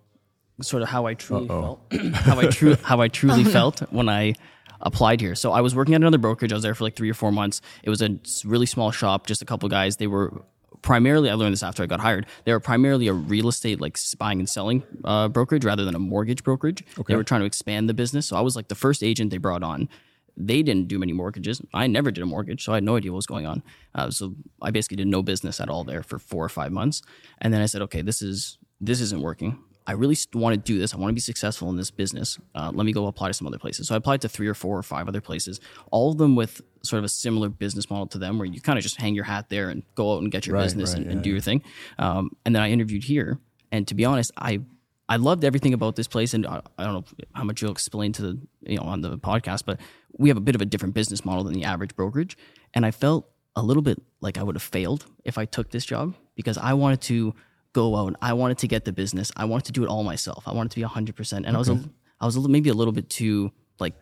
sort 0.62 0.82
of 0.82 0.88
how 0.88 1.06
I 1.06 1.14
truly 1.14 1.48
felt, 1.48 1.80
how 2.14 2.38
I 2.38 2.46
true 2.46 2.76
how 2.82 3.00
I 3.00 3.08
truly 3.08 3.44
felt 3.44 3.80
when 3.92 4.08
I 4.08 4.34
applied 4.80 5.20
here. 5.20 5.34
So 5.34 5.52
I 5.52 5.60
was 5.60 5.74
working 5.74 5.94
at 5.94 6.00
another 6.00 6.18
brokerage. 6.18 6.52
I 6.52 6.56
was 6.56 6.62
there 6.62 6.74
for 6.74 6.84
like 6.84 6.96
three 6.96 7.10
or 7.10 7.14
four 7.14 7.32
months. 7.32 7.60
It 7.82 7.90
was 7.90 8.02
a 8.02 8.18
really 8.44 8.66
small 8.66 8.90
shop, 8.90 9.26
just 9.26 9.42
a 9.42 9.44
couple 9.44 9.68
guys. 9.68 9.96
They 9.96 10.08
were 10.08 10.42
primarily 10.82 11.30
I 11.30 11.34
learned 11.34 11.52
this 11.52 11.62
after 11.62 11.82
I 11.82 11.86
got 11.86 12.00
hired. 12.00 12.26
They 12.44 12.52
were 12.52 12.60
primarily 12.60 13.08
a 13.08 13.12
real 13.12 13.48
estate 13.48 13.80
like 13.80 13.96
buying 14.18 14.40
and 14.40 14.48
selling 14.48 14.82
uh, 15.04 15.28
brokerage 15.28 15.64
rather 15.64 15.84
than 15.84 15.94
a 15.94 15.98
mortgage 16.00 16.42
brokerage. 16.44 16.84
They 17.12 17.16
were 17.16 17.24
trying 17.24 17.40
to 17.40 17.46
expand 17.46 17.88
the 17.88 17.94
business. 17.94 18.26
So 18.26 18.36
I 18.36 18.40
was 18.40 18.56
like 18.56 18.68
the 18.68 18.74
first 18.74 19.02
agent 19.02 19.30
they 19.30 19.38
brought 19.38 19.62
on. 19.62 19.88
They 20.36 20.62
didn't 20.62 20.88
do 20.88 20.98
many 20.98 21.12
mortgages. 21.12 21.60
I 21.74 21.86
never 21.86 22.10
did 22.10 22.22
a 22.22 22.26
mortgage, 22.26 22.64
so 22.64 22.72
I 22.72 22.76
had 22.76 22.84
no 22.84 22.96
idea 22.96 23.12
what 23.12 23.16
was 23.16 23.26
going 23.26 23.46
on. 23.46 23.62
Uh, 23.94 24.10
so 24.10 24.34
I 24.62 24.70
basically 24.70 24.96
did 24.96 25.06
no 25.06 25.22
business 25.22 25.60
at 25.60 25.68
all 25.68 25.84
there 25.84 26.02
for 26.02 26.18
four 26.18 26.42
or 26.42 26.48
five 26.48 26.72
months. 26.72 27.02
And 27.38 27.52
then 27.52 27.60
I 27.60 27.66
said, 27.66 27.82
okay, 27.82 28.00
this 28.00 28.22
is 28.22 28.58
this 28.80 29.00
isn't 29.00 29.20
working. 29.22 29.58
I 29.86 29.92
really 29.92 30.16
want 30.34 30.54
to 30.54 30.60
do 30.60 30.78
this. 30.78 30.94
I 30.94 30.96
want 30.96 31.10
to 31.10 31.14
be 31.14 31.20
successful 31.20 31.68
in 31.70 31.76
this 31.76 31.90
business. 31.90 32.38
Uh, 32.54 32.70
let 32.72 32.86
me 32.86 32.92
go 32.92 33.06
apply 33.06 33.28
to 33.28 33.34
some 33.34 33.46
other 33.46 33.58
places. 33.58 33.88
So 33.88 33.94
I 33.94 33.98
applied 33.98 34.20
to 34.20 34.28
three 34.28 34.46
or 34.46 34.54
four 34.54 34.78
or 34.78 34.82
five 34.82 35.08
other 35.08 35.20
places, 35.20 35.60
all 35.90 36.12
of 36.12 36.18
them 36.18 36.36
with 36.36 36.60
sort 36.82 36.98
of 36.98 37.04
a 37.04 37.08
similar 37.08 37.48
business 37.48 37.90
model 37.90 38.06
to 38.08 38.18
them, 38.18 38.38
where 38.38 38.46
you 38.46 38.60
kind 38.60 38.78
of 38.78 38.82
just 38.82 38.96
hang 38.96 39.14
your 39.14 39.24
hat 39.24 39.48
there 39.48 39.68
and 39.68 39.82
go 39.94 40.14
out 40.14 40.22
and 40.22 40.30
get 40.30 40.46
your 40.46 40.54
Right, 40.56 40.64
business 40.64 40.90
right, 40.90 40.98
and, 41.02 41.06
and 41.10 41.16
yeah, 41.20 41.22
do 41.22 41.30
your 41.30 41.40
thing. 41.40 41.62
Um, 41.98 42.30
and 42.44 42.54
then 42.54 42.62
I 42.62 42.70
interviewed 42.70 43.04
here, 43.04 43.38
and 43.72 43.86
to 43.88 43.94
be 43.94 44.04
honest, 44.04 44.30
I 44.36 44.60
I 45.08 45.16
loved 45.16 45.44
everything 45.44 45.74
about 45.74 45.96
this 45.96 46.06
place, 46.08 46.32
and 46.32 46.46
I, 46.46 46.62
I 46.78 46.84
don't 46.84 46.94
know 46.94 47.04
how 47.34 47.44
much 47.44 47.60
you'll 47.60 47.72
explain 47.72 48.12
to 48.12 48.22
the 48.22 48.38
you 48.66 48.76
know 48.76 48.84
on 48.84 49.00
the 49.00 49.18
podcast, 49.18 49.64
but 49.66 49.80
we 50.16 50.28
have 50.28 50.38
a 50.38 50.42
bit 50.42 50.54
of 50.54 50.60
a 50.60 50.66
different 50.66 50.94
business 50.94 51.24
model 51.24 51.44
than 51.44 51.54
the 51.54 51.64
average 51.64 51.96
brokerage, 51.96 52.36
and 52.74 52.86
I 52.86 52.92
felt 52.92 53.28
a 53.56 53.62
little 53.62 53.82
bit 53.82 54.00
like 54.20 54.38
I 54.38 54.42
would 54.42 54.54
have 54.54 54.62
failed 54.62 55.06
if 55.24 55.36
I 55.38 55.44
took 55.44 55.70
this 55.70 55.84
job 55.84 56.14
because 56.36 56.56
I 56.56 56.72
wanted 56.72 57.00
to 57.02 57.34
go 57.72 57.96
out. 57.96 58.16
I 58.20 58.32
wanted 58.34 58.58
to 58.58 58.68
get 58.68 58.84
the 58.84 58.92
business. 58.92 59.30
I 59.36 59.44
wanted 59.44 59.64
to 59.66 59.72
do 59.72 59.82
it 59.84 59.88
all 59.88 60.02
myself. 60.04 60.44
I 60.46 60.52
wanted 60.52 60.70
to 60.72 60.76
be 60.76 60.82
hundred 60.82 61.16
percent, 61.16 61.46
and 61.46 61.56
I 61.56 61.58
was 61.58 61.68
a, 61.68 61.78
I 62.20 62.26
was 62.26 62.36
a, 62.36 62.40
little- 62.40 62.52
maybe 62.52 62.70
a 62.70 62.74
little 62.74 62.92
bit 62.92 63.08
too 63.10 63.50
like 63.80 63.94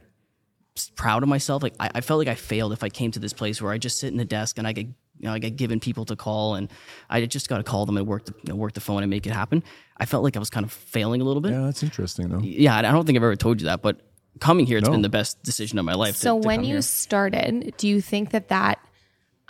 proud 0.96 1.22
of 1.22 1.28
myself. 1.28 1.62
Like 1.62 1.74
I, 1.80 1.90
I 1.96 2.00
felt 2.00 2.18
like 2.18 2.28
I 2.28 2.34
failed 2.34 2.72
if 2.72 2.82
I 2.82 2.88
came 2.88 3.10
to 3.12 3.18
this 3.18 3.32
place 3.32 3.60
where 3.60 3.72
I 3.72 3.78
just 3.78 3.98
sit 3.98 4.08
in 4.12 4.16
the 4.16 4.24
desk 4.24 4.58
and 4.58 4.66
I 4.66 4.72
get 4.72 4.86
you 4.86 5.26
know 5.26 5.32
I 5.32 5.38
get 5.38 5.56
given 5.56 5.80
people 5.80 6.04
to 6.06 6.16
call 6.16 6.54
and 6.54 6.70
I 7.10 7.24
just 7.26 7.48
got 7.48 7.58
to 7.58 7.62
call 7.64 7.86
them 7.86 7.96
and 7.96 8.06
work 8.06 8.24
the 8.24 8.32
you 8.44 8.48
know, 8.52 8.56
work 8.56 8.72
the 8.72 8.80
phone 8.80 9.02
and 9.02 9.10
make 9.10 9.26
it 9.26 9.32
happen. 9.32 9.62
I 9.98 10.06
felt 10.06 10.24
like 10.24 10.36
I 10.36 10.38
was 10.38 10.50
kind 10.50 10.64
of 10.64 10.72
failing 10.72 11.20
a 11.20 11.24
little 11.24 11.42
bit. 11.42 11.52
Yeah, 11.52 11.62
that's 11.62 11.82
interesting 11.82 12.28
though. 12.28 12.40
Yeah, 12.40 12.76
I 12.76 12.82
don't 12.82 13.04
think 13.04 13.16
I've 13.16 13.22
ever 13.22 13.36
told 13.36 13.60
you 13.60 13.66
that, 13.66 13.82
but 13.82 14.00
coming 14.40 14.64
here, 14.64 14.78
it's 14.78 14.86
No. 14.86 14.92
been 14.92 15.02
the 15.02 15.08
best 15.10 15.42
decision 15.42 15.78
of 15.78 15.84
my 15.84 15.94
life. 15.94 16.16
So 16.16 16.40
to 16.40 16.46
when 16.46 16.58
come 16.60 16.64
you 16.64 16.74
here. 16.76 16.82
started, 16.82 17.74
do 17.76 17.86
you 17.88 18.00
think 18.00 18.30
that 18.30 18.48
that 18.48 18.78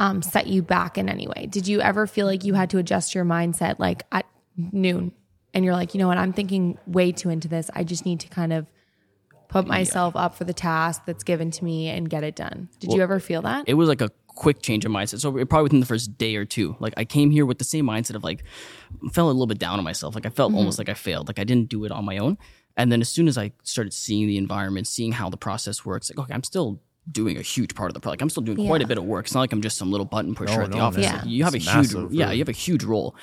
um, 0.00 0.22
set 0.22 0.46
you 0.46 0.62
back 0.62 0.98
in 0.98 1.08
any 1.08 1.28
way? 1.28 1.46
Did 1.48 1.68
you 1.68 1.80
ever 1.80 2.06
feel 2.06 2.26
like 2.26 2.42
you 2.42 2.54
had 2.54 2.70
to 2.70 2.78
adjust 2.78 3.14
your 3.14 3.24
mindset 3.24 3.78
like 3.78 4.04
at 4.10 4.26
noon 4.56 5.12
and 5.52 5.64
you're 5.64 5.74
like, 5.74 5.94
you 5.94 6.00
know 6.00 6.08
what, 6.08 6.18
I'm 6.18 6.32
thinking 6.32 6.78
way 6.86 7.12
too 7.12 7.28
into 7.28 7.48
this. 7.48 7.70
I 7.74 7.84
just 7.84 8.06
need 8.06 8.20
to 8.20 8.28
kind 8.28 8.52
of 8.52 8.66
put 9.48 9.66
myself 9.66 10.16
up 10.16 10.34
for 10.36 10.44
the 10.44 10.54
task 10.54 11.02
that's 11.06 11.22
given 11.22 11.50
to 11.50 11.64
me 11.64 11.88
and 11.88 12.08
get 12.08 12.24
it 12.24 12.34
done. 12.34 12.68
Did 12.78 12.92
you 12.92 13.02
ever 13.02 13.20
feel 13.20 13.42
that? 13.42 13.68
it 13.68 13.74
was 13.74 13.88
like 13.88 14.00
a 14.00 14.10
quick 14.26 14.62
change 14.62 14.86
of 14.86 14.92
mindset. 14.92 15.20
So 15.20 15.32
probably 15.32 15.64
within 15.64 15.80
the 15.80 15.86
first 15.86 16.16
day 16.16 16.36
or 16.36 16.46
two, 16.46 16.76
like 16.80 16.94
I 16.96 17.04
came 17.04 17.30
here 17.30 17.44
with 17.44 17.58
the 17.58 17.64
same 17.64 17.84
mindset 17.84 18.14
of 18.14 18.24
like, 18.24 18.44
felt 19.12 19.26
a 19.26 19.32
little 19.32 19.46
bit 19.46 19.58
down 19.58 19.78
on 19.78 19.84
myself. 19.84 20.14
Like 20.14 20.24
I 20.24 20.30
felt 20.30 20.54
almost 20.54 20.78
like 20.78 20.88
I 20.88 20.94
failed. 20.94 21.28
Like 21.28 21.38
I 21.38 21.44
didn't 21.44 21.68
do 21.68 21.84
it 21.84 21.92
on 21.92 22.06
my 22.06 22.16
own. 22.16 22.38
And 22.76 22.90
then 22.90 23.02
as 23.02 23.10
soon 23.10 23.28
as 23.28 23.36
I 23.36 23.52
started 23.64 23.92
seeing 23.92 24.28
the 24.28 24.38
environment, 24.38 24.86
seeing 24.86 25.12
how 25.12 25.28
the 25.28 25.36
process 25.36 25.84
works, 25.84 26.10
like 26.10 26.18
okay, 26.24 26.32
I'm 26.32 26.44
still 26.44 26.80
doing 27.10 27.36
a 27.36 27.42
huge 27.42 27.74
part 27.74 27.90
of 27.90 27.94
the 27.94 28.00
project. 28.00 28.22
I'm 28.22 28.30
still 28.30 28.42
doing 28.42 28.66
quite 28.66 28.82
a 28.82 28.86
bit 28.86 28.98
of 28.98 29.04
work. 29.04 29.26
It's 29.26 29.34
not 29.34 29.40
like 29.40 29.52
I'm 29.52 29.62
just 29.62 29.76
some 29.78 29.90
little 29.90 30.04
button 30.06 30.34
pusher 30.34 30.58
No, 30.58 30.64
at 30.64 30.70
the 30.70 30.76
no, 30.78 30.84
office. 30.84 31.04
Yeah. 31.04 31.24
You 31.24 31.44
have 31.44 31.54
It's 31.54 31.66
a 31.66 31.70
huge, 31.70 31.94
massive, 31.94 32.12
yeah, 32.12 32.24
really. 32.26 32.36
you 32.36 32.40
have 32.40 32.48
a 32.48 32.52
huge 32.52 32.84
role. 32.84 33.14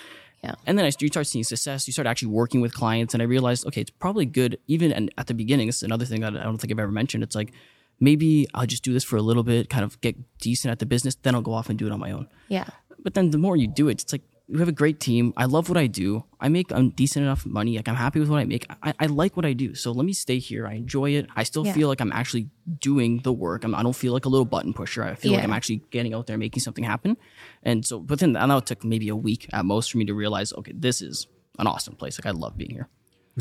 Yeah. 0.43 0.55
And 0.65 0.77
then 0.77 0.85
I, 0.85 0.91
you 0.99 1.07
start 1.07 1.25
seeing 1.27 1.43
success. 1.43 1.87
You 1.87 1.93
start 1.93 2.07
actually 2.07 2.29
working 2.29 2.61
with 2.61 2.73
clients, 2.73 3.13
and 3.13 3.23
I 3.23 3.25
realized, 3.25 3.65
okay, 3.67 3.81
it's 3.81 3.89
probably 3.89 4.25
good. 4.25 4.57
Even 4.67 4.91
and 4.91 5.11
at 5.17 5.27
the 5.27 5.33
beginning, 5.33 5.67
it's 5.67 5.81
another 5.83 6.05
thing 6.05 6.21
that 6.21 6.35
I 6.37 6.43
don't 6.43 6.57
think 6.57 6.71
I've 6.71 6.79
ever 6.79 6.91
mentioned. 6.91 7.23
It's 7.23 7.35
like 7.35 7.53
maybe 7.99 8.47
I'll 8.53 8.67
just 8.67 8.83
do 8.83 8.93
this 8.93 9.03
for 9.03 9.17
a 9.17 9.21
little 9.21 9.43
bit, 9.43 9.69
kind 9.69 9.83
of 9.83 9.99
get 10.01 10.15
decent 10.39 10.71
at 10.71 10.79
the 10.79 10.85
business, 10.85 11.15
then 11.15 11.33
I'll 11.33 11.41
go 11.41 11.53
off 11.53 11.69
and 11.69 11.77
do 11.79 11.87
it 11.87 11.91
on 11.91 11.99
my 11.99 12.11
own. 12.11 12.27
yeah. 12.49 12.65
But 13.03 13.13
then 13.13 13.29
the 13.31 13.37
more 13.37 13.55
you 13.55 13.67
do 13.67 13.87
it, 13.89 14.01
it's 14.01 14.11
like 14.11 14.23
we 14.49 14.59
have 14.59 14.69
a 14.69 14.71
great 14.73 14.99
team. 15.01 15.33
I 15.35 15.43
love 15.45 15.67
what 15.67 15.77
I 15.77 15.87
do. 15.87 16.23
I 16.39 16.47
make 16.47 16.71
um, 16.71 16.91
decent 16.91 17.23
enough 17.25 17.45
money. 17.45 17.75
Like 17.75 17.87
I'm 17.89 17.95
happy 17.95 18.19
with 18.21 18.29
what 18.29 18.37
I 18.39 18.45
make. 18.45 18.65
I, 18.81 18.93
I 18.97 19.05
like 19.07 19.35
what 19.35 19.45
I 19.45 19.51
do. 19.51 19.75
So 19.75 19.91
let 19.91 20.05
me 20.05 20.13
stay 20.13 20.39
here. 20.39 20.65
I 20.65 20.73
enjoy 20.75 21.11
it. 21.11 21.27
I 21.35 21.43
still 21.43 21.65
Yeah. 21.65 21.73
feel 21.73 21.89
like 21.89 21.99
I'm 21.99 22.13
actually 22.13 22.49
doing 22.79 23.19
the 23.23 23.33
work. 23.33 23.65
I'm, 23.65 23.75
I 23.75 23.83
don't 23.83 23.95
feel 23.95 24.13
like 24.13 24.23
a 24.23 24.29
little 24.29 24.45
button 24.45 24.73
pusher. 24.73 25.03
I 25.03 25.15
feel 25.15 25.33
like 25.33 25.43
I'm 25.43 25.51
actually 25.51 25.81
getting 25.91 26.13
out 26.13 26.27
there 26.27 26.37
making 26.37 26.61
something 26.61 26.85
happen. 26.85 27.17
And 27.63 27.85
so, 27.85 27.99
but 27.99 28.19
then 28.19 28.37
and 28.37 28.49
that 28.51 28.65
took 28.65 28.85
maybe 28.85 29.09
a 29.09 29.15
week 29.17 29.49
at 29.51 29.65
most 29.65 29.91
for 29.91 29.97
me 29.97 30.05
to 30.05 30.13
realize, 30.13 30.53
okay, 30.53 30.71
this 30.73 31.01
is 31.01 31.27
an 31.59 31.67
awesome 31.67 31.95
place. 31.95 32.17
Like 32.17 32.33
I 32.33 32.37
love 32.37 32.55
being 32.57 32.71
here. 32.71 32.87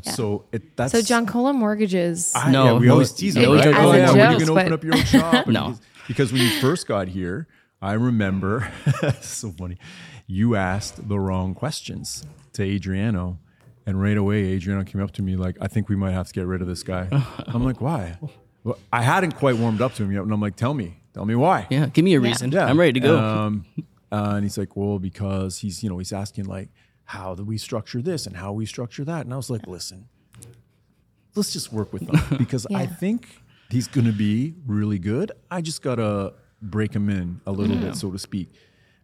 So 0.02 0.44
it, 0.52 0.76
that's 0.76 0.92
So 0.92 1.00
Giancola 1.02 1.52
Mortgages. 1.54 2.32
I- 2.34 2.50
No, 2.50 2.64
yeah, 2.64 2.72
we 2.80 2.86
no, 2.86 2.92
always 2.94 3.12
tease 3.12 3.34
no, 3.36 3.54
it, 3.54 3.56
right? 3.58 3.66
as 3.68 3.74
Oh, 3.76 3.92
a 3.92 3.96
yeah, 3.96 4.10
when 4.12 4.16
joke, 4.16 4.40
you 4.40 4.46
can 4.46 4.54
but- 4.54 4.60
open 4.62 4.72
up 4.72 4.84
your 4.84 4.94
own 4.94 5.04
shop. 5.04 5.46
No. 5.46 5.64
because, 5.68 5.80
because 6.08 6.32
when 6.32 6.42
you 6.42 6.50
first 6.60 6.86
got 6.88 7.08
here, 7.08 7.46
I 7.80 7.92
remember. 7.92 8.72
so 9.20 9.50
funny. 9.50 9.78
You 10.26 10.56
asked 10.56 11.08
the 11.08 11.18
wrong 11.18 11.54
questions 11.54 12.24
to 12.54 12.62
Adriano, 12.62 13.38
and 13.84 14.00
right 14.00 14.16
away 14.16 14.54
Adriano 14.54 14.84
came 14.84 15.02
up 15.02 15.12
to 15.12 15.22
me 15.22 15.36
like, 15.36 15.56
"I 15.60 15.68
think 15.68 15.88
we 15.88 15.96
might 15.96 16.12
have 16.12 16.26
to 16.28 16.32
get 16.32 16.46
rid 16.46 16.62
of 16.62 16.68
this 16.68 16.82
guy." 16.82 17.08
I'm 17.46 17.64
like, 17.64 17.80
"Why?" 17.80 18.18
Well, 18.64 18.78
I 18.92 19.02
hadn't 19.02 19.32
quite 19.32 19.56
warmed 19.56 19.80
up 19.80 19.94
to 19.94 20.04
him 20.04 20.12
yet, 20.12 20.22
and 20.22 20.32
I'm 20.32 20.40
like, 20.40 20.56
"Tell 20.56 20.74
me, 20.74 21.00
tell 21.14 21.24
me 21.24 21.34
why." 21.34 21.66
Yeah, 21.70 21.86
give 21.86 22.04
me 22.04 22.14
a 22.14 22.20
reason. 22.20 22.50
Yeah. 22.50 22.66
I'm 22.66 22.78
ready 22.80 22.94
to 22.94 23.00
go. 23.00 23.18
Um, 23.18 23.66
uh, 24.12 24.32
and 24.36 24.44
he's 24.44 24.56
like, 24.56 24.76
well, 24.76 24.98
because 24.98 25.58
he's, 25.58 25.82
you 25.82 25.90
know, 25.90 25.98
he's 25.98 26.12
asking 26.12 26.44
like, 26.44 26.68
how 27.04 27.34
do 27.34 27.44
we 27.44 27.58
structure 27.58 28.00
this 28.00 28.26
and 28.26 28.36
how 28.36 28.52
we 28.52 28.66
structure 28.66 29.04
that? 29.04 29.24
And 29.24 29.32
I 29.32 29.36
was 29.36 29.50
like, 29.50 29.66
listen, 29.66 30.08
let's 31.34 31.52
just 31.52 31.72
work 31.72 31.92
with 31.92 32.02
him 32.02 32.20
because 32.38 32.66
I 32.74 32.86
think 32.86 33.28
he's 33.70 33.88
going 33.88 34.06
to 34.06 34.12
be 34.12 34.54
really 34.66 34.98
good. 34.98 35.32
I 35.50 35.60
just 35.60 35.82
got 35.82 35.96
to 35.96 36.34
break 36.62 36.92
them 36.92 37.08
in 37.08 37.40
a 37.46 37.52
little 37.52 37.76
bit, 37.76 37.92
mm. 37.92 37.96
so 37.96 38.10
to 38.10 38.18
speak. 38.18 38.48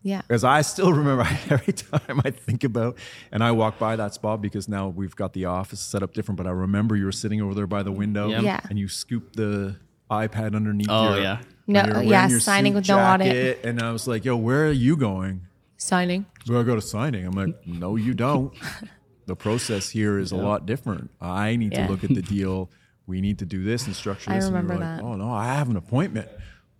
yeah. 0.02 0.22
As 0.28 0.42
I 0.44 0.62
still 0.62 0.92
remember 1.00 1.22
every 1.50 1.72
time 1.72 2.20
I 2.24 2.30
think 2.30 2.64
about, 2.64 2.96
and 3.30 3.42
I 3.44 3.52
walk 3.52 3.78
by 3.78 3.96
that 3.96 4.14
spot 4.14 4.40
because 4.42 4.68
now 4.68 4.88
we've 4.88 5.14
got 5.16 5.32
the 5.32 5.44
office 5.46 5.80
set 5.80 6.02
up 6.02 6.12
different. 6.14 6.36
But 6.38 6.46
I 6.46 6.50
remember 6.50 6.96
you 6.96 7.04
were 7.04 7.12
sitting 7.12 7.40
over 7.42 7.54
there 7.54 7.66
by 7.66 7.82
the 7.82 7.92
window, 7.92 8.28
Yeah. 8.28 8.40
Yeah. 8.40 8.60
and 8.68 8.78
you 8.78 8.88
scooped 8.88 9.36
the 9.36 9.76
iPad 10.10 10.54
underneath. 10.56 10.88
Oh, 10.90 11.14
your, 11.14 11.22
yeah. 11.22 11.40
No, 11.66 11.82
when 11.84 12.08
yeah, 12.08 12.28
signing 12.38 12.72
suit 12.72 12.76
with 12.80 12.88
no 12.88 12.98
audit. 12.98 13.64
And 13.64 13.80
I 13.80 13.92
was 13.92 14.08
like, 14.08 14.24
"Yo, 14.24 14.36
where 14.36 14.66
are 14.66 14.72
you 14.72 14.96
going?" 14.96 15.42
Signing. 15.76 16.26
So 16.44 16.58
I 16.58 16.64
go 16.64 16.74
to 16.74 16.82
signing. 16.82 17.24
I'm 17.24 17.32
like, 17.32 17.54
"No, 17.66 17.96
you 17.96 18.12
don't." 18.14 18.52
the 19.26 19.36
process 19.36 19.88
here 19.90 20.18
is 20.18 20.32
a 20.32 20.36
lot 20.36 20.66
different. 20.66 21.10
I 21.20 21.54
need 21.56 21.72
Yeah. 21.72 21.86
to 21.86 21.92
look 21.92 22.02
at 22.02 22.12
the 22.14 22.22
deal. 22.22 22.68
We 23.06 23.20
need 23.20 23.38
to 23.38 23.46
do 23.46 23.62
this 23.62 23.86
and 23.86 23.94
structure 23.94 24.30
I 24.32 24.36
remember 24.38 24.58
and 24.58 24.68
we 24.68 24.74
were 24.74 24.80
that. 24.80 25.02
like, 25.02 25.04
oh 25.04 25.14
no, 25.16 25.30
I 25.32 25.46
have 25.54 25.68
an 25.70 25.76
appointment. 25.76 26.28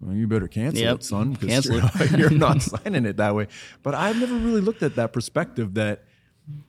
Well, 0.02 0.14
you 0.16 0.26
better 0.26 0.48
cancel 0.48 0.82
Yep. 0.82 0.96
it, 0.96 1.04
son, 1.04 1.32
because 1.34 1.66
you're, 1.66 2.18
you're 2.18 2.30
not 2.30 2.60
signing 2.72 3.06
it 3.06 3.16
that 3.18 3.34
way. 3.34 3.46
But 3.82 3.94
I've 3.94 4.18
never 4.18 4.34
really 4.34 4.60
looked 4.60 4.82
at 4.82 4.96
that 4.96 5.12
perspective 5.12 5.74
that 5.74 6.02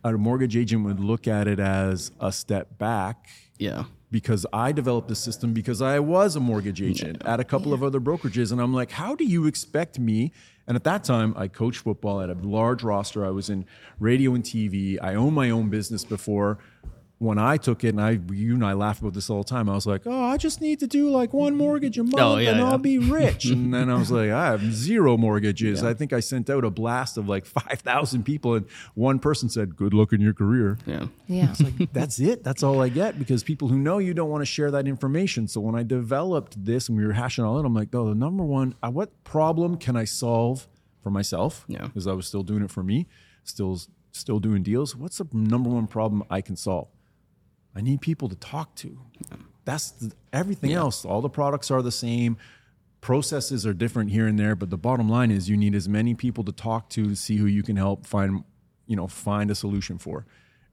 a 0.03 0.11
mortgage 0.13 0.55
agent 0.55 0.85
would 0.85 0.99
look 0.99 1.27
at 1.27 1.47
it 1.47 1.59
as 1.59 2.11
a 2.19 2.31
step 2.31 2.77
back 2.77 3.27
Yeah. 3.57 3.85
because 4.11 4.45
I 4.53 4.71
developed 4.71 5.07
the 5.07 5.15
system 5.15 5.51
because 5.51 5.81
I 5.81 5.97
was 5.99 6.35
a 6.35 6.39
mortgage 6.39 6.79
agent 6.81 7.23
at 7.25 7.39
a 7.39 7.43
couple 7.43 7.73
of 7.73 7.81
other 7.81 7.99
brokerages. 7.99 8.51
And 8.51 8.61
I'm 8.61 8.71
like, 8.73 8.91
how 8.91 9.15
do 9.15 9.25
you 9.25 9.47
expect 9.47 9.97
me? 9.97 10.31
And 10.67 10.75
at 10.77 10.83
that 10.83 11.03
time, 11.03 11.33
I 11.35 11.47
coached 11.47 11.79
football 11.79 12.21
at 12.21 12.29
a 12.29 12.35
large 12.35 12.83
roster. 12.83 13.25
I 13.25 13.31
was 13.31 13.49
in 13.49 13.65
radio 13.99 14.35
and 14.35 14.43
TV. 14.43 14.97
I 15.01 15.15
owned 15.15 15.33
my 15.33 15.49
own 15.49 15.69
business 15.69 16.05
before. 16.05 16.59
When 17.19 17.37
I 17.37 17.55
took 17.55 17.85
it, 17.85 17.89
and 17.89 18.01
I, 18.01 18.19
you 18.33 18.53
and 18.55 18.65
I 18.65 18.73
laugh 18.73 18.99
about 18.99 19.13
this 19.13 19.29
all 19.29 19.43
the 19.43 19.49
time. 19.49 19.69
I 19.69 19.75
was 19.75 19.85
like, 19.85 20.01
"Oh, 20.05 20.23
I 20.25 20.35
just 20.35 20.59
need 20.59 20.79
to 20.81 20.87
do 20.87 21.09
like 21.09 21.31
one 21.31 21.55
mortgage 21.55 21.97
a 21.97 22.03
month, 22.03 22.15
Oh, 22.19 22.37
yeah, 22.37 22.49
and 22.49 22.59
yeah. 22.59 22.65
I'll 22.69 22.77
be 22.77 22.97
rich." 23.21 23.45
and 23.45 23.73
then 23.73 23.89
I 23.89 23.95
was 23.95 24.11
like, 24.11 24.29
"I 24.29 24.47
have 24.47 24.61
zero 24.73 25.15
mortgages." 25.15 25.83
I 25.85 25.93
think 25.93 26.11
I 26.11 26.19
sent 26.19 26.49
out 26.49 26.65
a 26.65 26.69
blast 26.69 27.17
of 27.17 27.29
like 27.29 27.45
five 27.59 27.79
thousand 27.79 28.23
people, 28.23 28.55
and 28.55 28.65
one 28.95 29.19
person 29.19 29.47
said, 29.47 29.77
"Good 29.77 29.93
luck 29.93 30.11
in 30.11 30.19
your 30.19 30.33
career." 30.33 30.77
Yeah. 30.85 31.05
Yeah. 31.27 31.53
that's 31.93 32.19
it. 32.19 32.43
That's 32.43 32.61
all 32.61 32.81
I 32.81 32.89
get 32.89 33.17
because 33.17 33.41
people 33.41 33.69
who 33.69 33.77
know 33.77 33.99
you 33.99 34.13
don't 34.13 34.29
want 34.29 34.41
to 34.41 34.45
share 34.45 34.69
that 34.71 34.85
information. 34.85 35.47
So 35.47 35.61
when 35.61 35.75
I 35.75 35.83
developed 35.83 36.65
this 36.65 36.89
and 36.89 36.97
we 36.97 37.05
were 37.05 37.13
hashing 37.13 37.45
all 37.45 37.57
in, 37.57 37.65
I'm 37.65 37.73
like, 37.73 37.93
oh, 37.95 38.09
the 38.09 38.15
number 38.15 38.43
one, 38.43 38.75
uh, 38.83 38.89
what 38.89 39.23
problem 39.23 39.77
can 39.77 39.95
I 39.95 40.03
solve 40.03 40.67
for 41.01 41.09
myself? 41.09 41.63
Yeah. 41.69 41.83
Because 41.85 42.05
I 42.05 42.11
was 42.13 42.27
still 42.27 42.43
doing 42.43 42.63
it 42.63 42.71
for 42.71 42.83
me, 42.83 43.07
still 43.45 43.79
still 44.11 44.39
doing 44.39 44.61
deals. 44.61 44.93
What's 44.93 45.19
the 45.19 45.27
number 45.31 45.69
one 45.69 45.87
problem 45.87 46.23
I 46.29 46.41
can 46.41 46.57
solve? 46.57 46.89
I 47.75 47.81
need 47.81 48.01
people 48.01 48.29
to 48.29 48.35
talk 48.35 48.75
to. 48.75 48.99
That's 49.65 49.91
the, 49.91 50.13
everything 50.31 50.73
else. 50.73 51.05
All 51.05 51.21
the 51.21 51.29
products 51.29 51.71
are 51.71 51.81
the 51.81 51.91
same. 51.91 52.37
Processes 53.01 53.65
are 53.65 53.73
different 53.73 54.11
here 54.11 54.27
and 54.27 54.37
there, 54.37 54.55
but 54.55 54.69
the 54.69 54.77
bottom 54.77 55.09
line 55.09 55.31
is 55.31 55.49
you 55.49 55.57
need 55.57 55.75
as 55.75 55.89
many 55.89 56.13
people 56.13 56.43
to 56.45 56.51
talk 56.51 56.89
to 56.91 57.09
to 57.09 57.15
see 57.15 57.37
who 57.37 57.45
you 57.45 57.63
can 57.63 57.75
help 57.75 58.05
find, 58.05 58.43
you 58.87 58.95
know, 58.95 59.07
find 59.07 59.51
a 59.51 59.55
solution 59.55 59.97
for. 59.97 60.25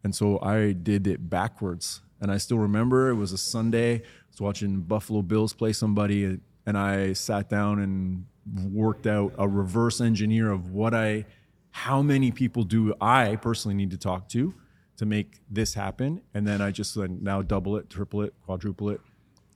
And 0.04 0.14
so 0.14 0.40
I 0.40 0.73
did 0.73 1.07
it 1.07 1.28
backwards. 1.28 2.02
And 2.21 2.30
I 2.30 2.38
still 2.38 2.59
remember 2.59 3.09
it 3.09 3.14
was 3.14 3.33
a 3.33 3.38
Sunday. 3.38 3.97
I 3.97 4.02
was 4.30 4.40
watching 4.40 4.80
Buffalo 4.80 5.23
Bills 5.23 5.52
play 5.52 5.73
somebody, 5.73 6.38
and 6.66 6.78
I 6.78 7.14
sat 7.14 7.49
down 7.49 7.80
and 7.80 8.26
worked 8.73 9.07
out 9.07 9.33
a 9.38 9.49
reverse 9.49 10.00
engineer 10.00 10.50
of 10.50 10.71
what 10.71 10.95
I, 10.95 11.25
how 11.71 12.02
many 12.02 12.30
people 12.30 12.64
do 12.64 12.95
I 13.00 13.37
personally 13.37 13.75
need 13.75 13.90
to 13.92 13.97
talk 13.97 14.28
to 14.30 14.54
to 15.00 15.07
make 15.07 15.40
this 15.50 15.73
happen. 15.73 16.21
And 16.35 16.47
then 16.47 16.61
I 16.61 16.71
just 16.71 16.95
like, 16.95 17.11
now 17.11 17.40
double 17.40 17.78
it, 17.78 17.88
triple 17.88 18.21
it, 18.21 18.35
quadruple 18.45 18.90
it. 18.90 19.00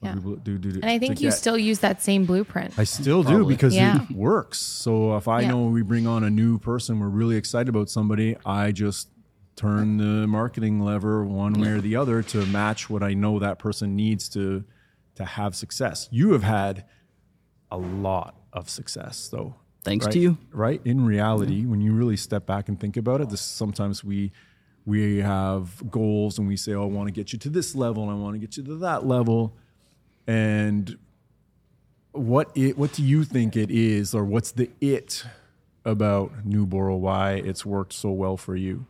lot 0.01 0.09
of 0.09 0.15
Yeah. 0.15 0.15
people 0.15 0.37
do 0.37 0.57
do. 0.57 0.73
do 0.73 0.81
And 0.81 0.91
I 0.91 0.99
think 0.99 1.21
you 1.21 1.29
get- 1.29 1.35
still 1.37 1.59
use 1.59 1.81
that 1.81 2.03
same 2.03 2.25
blueprint. 2.25 2.79
I 2.79 2.85
still 2.85 3.23
do 3.23 3.45
because 3.47 3.75
Yeah. 3.75 4.03
it 4.05 4.11
works. 4.17 4.59
So 4.59 5.17
if 5.19 5.29
I 5.29 5.43
Yeah. 5.43 5.49
know 5.51 5.67
we 5.67 5.83
bring 5.83 6.07
on 6.07 6.25
a 6.25 6.31
new 6.31 6.59
person, 6.59 6.99
we're 6.99 7.09
really 7.11 7.37
excited 7.37 7.69
about 7.69 7.91
somebody, 7.91 8.37
I 8.47 8.73
just 8.73 9.11
turn 9.55 9.99
the 9.99 10.27
marketing 10.27 10.81
lever 10.81 11.25
one 11.27 11.53
way 11.61 11.69
or 11.69 11.81
the 11.83 11.95
other 11.95 12.23
to 12.23 12.47
match 12.47 12.89
what 12.89 13.03
I 13.03 13.13
know 13.13 13.39
that 13.39 13.59
person 13.59 13.95
needs 13.95 14.29
to 14.31 14.65
to 15.17 15.25
have 15.27 15.55
success. 15.55 16.09
You 16.11 16.33
have 16.33 16.43
had 16.43 16.85
a 17.71 17.77
lot 17.77 18.35
of 18.53 18.69
success 18.71 19.29
though. 19.29 19.57
Thanks 19.85 20.07
right? 20.07 20.13
to 20.13 20.19
you. 20.19 20.39
Right? 20.53 20.81
In 20.87 21.05
reality, 21.05 21.67
when 21.67 21.81
you 21.83 21.93
really 21.93 22.17
step 22.17 22.47
back 22.47 22.69
and 22.71 22.81
think 22.81 22.97
about 22.97 23.21
it, 23.21 23.29
this 23.29 23.43
sometimes 23.43 24.03
we 24.03 24.33
we 24.87 25.19
have 25.19 25.91
goals 25.91 26.39
and 26.39 26.47
we 26.47 26.57
say, 26.57 26.73
"Oh, 26.73 26.83
I 26.83 26.87
want 26.87 27.09
to 27.09 27.13
get 27.13 27.33
you 27.33 27.39
to 27.41 27.51
this 27.51 27.75
level 27.75 28.03
and 28.05 28.13
I 28.13 28.15
want 28.15 28.35
to 28.35 28.39
get 28.39 28.57
you 28.57 28.63
to 28.65 28.77
that 28.77 29.07
level." 29.07 29.55
And 30.27 30.99
what 32.13 32.51
it 32.55 32.79
what 32.79 32.93
do 32.93 33.03
you 33.03 33.25
think 33.25 33.57
it 33.57 33.71
is 33.71 34.15
or 34.15 34.25
what's 34.25 34.53
the 34.53 34.71
it 34.81 35.25
about 35.85 36.45
New 36.45 36.67
why 36.97 37.35
it's 37.35 37.67
worked 37.67 37.93
so 37.93 38.11
well 38.11 38.37
for 38.37 38.57
you? 38.57 38.87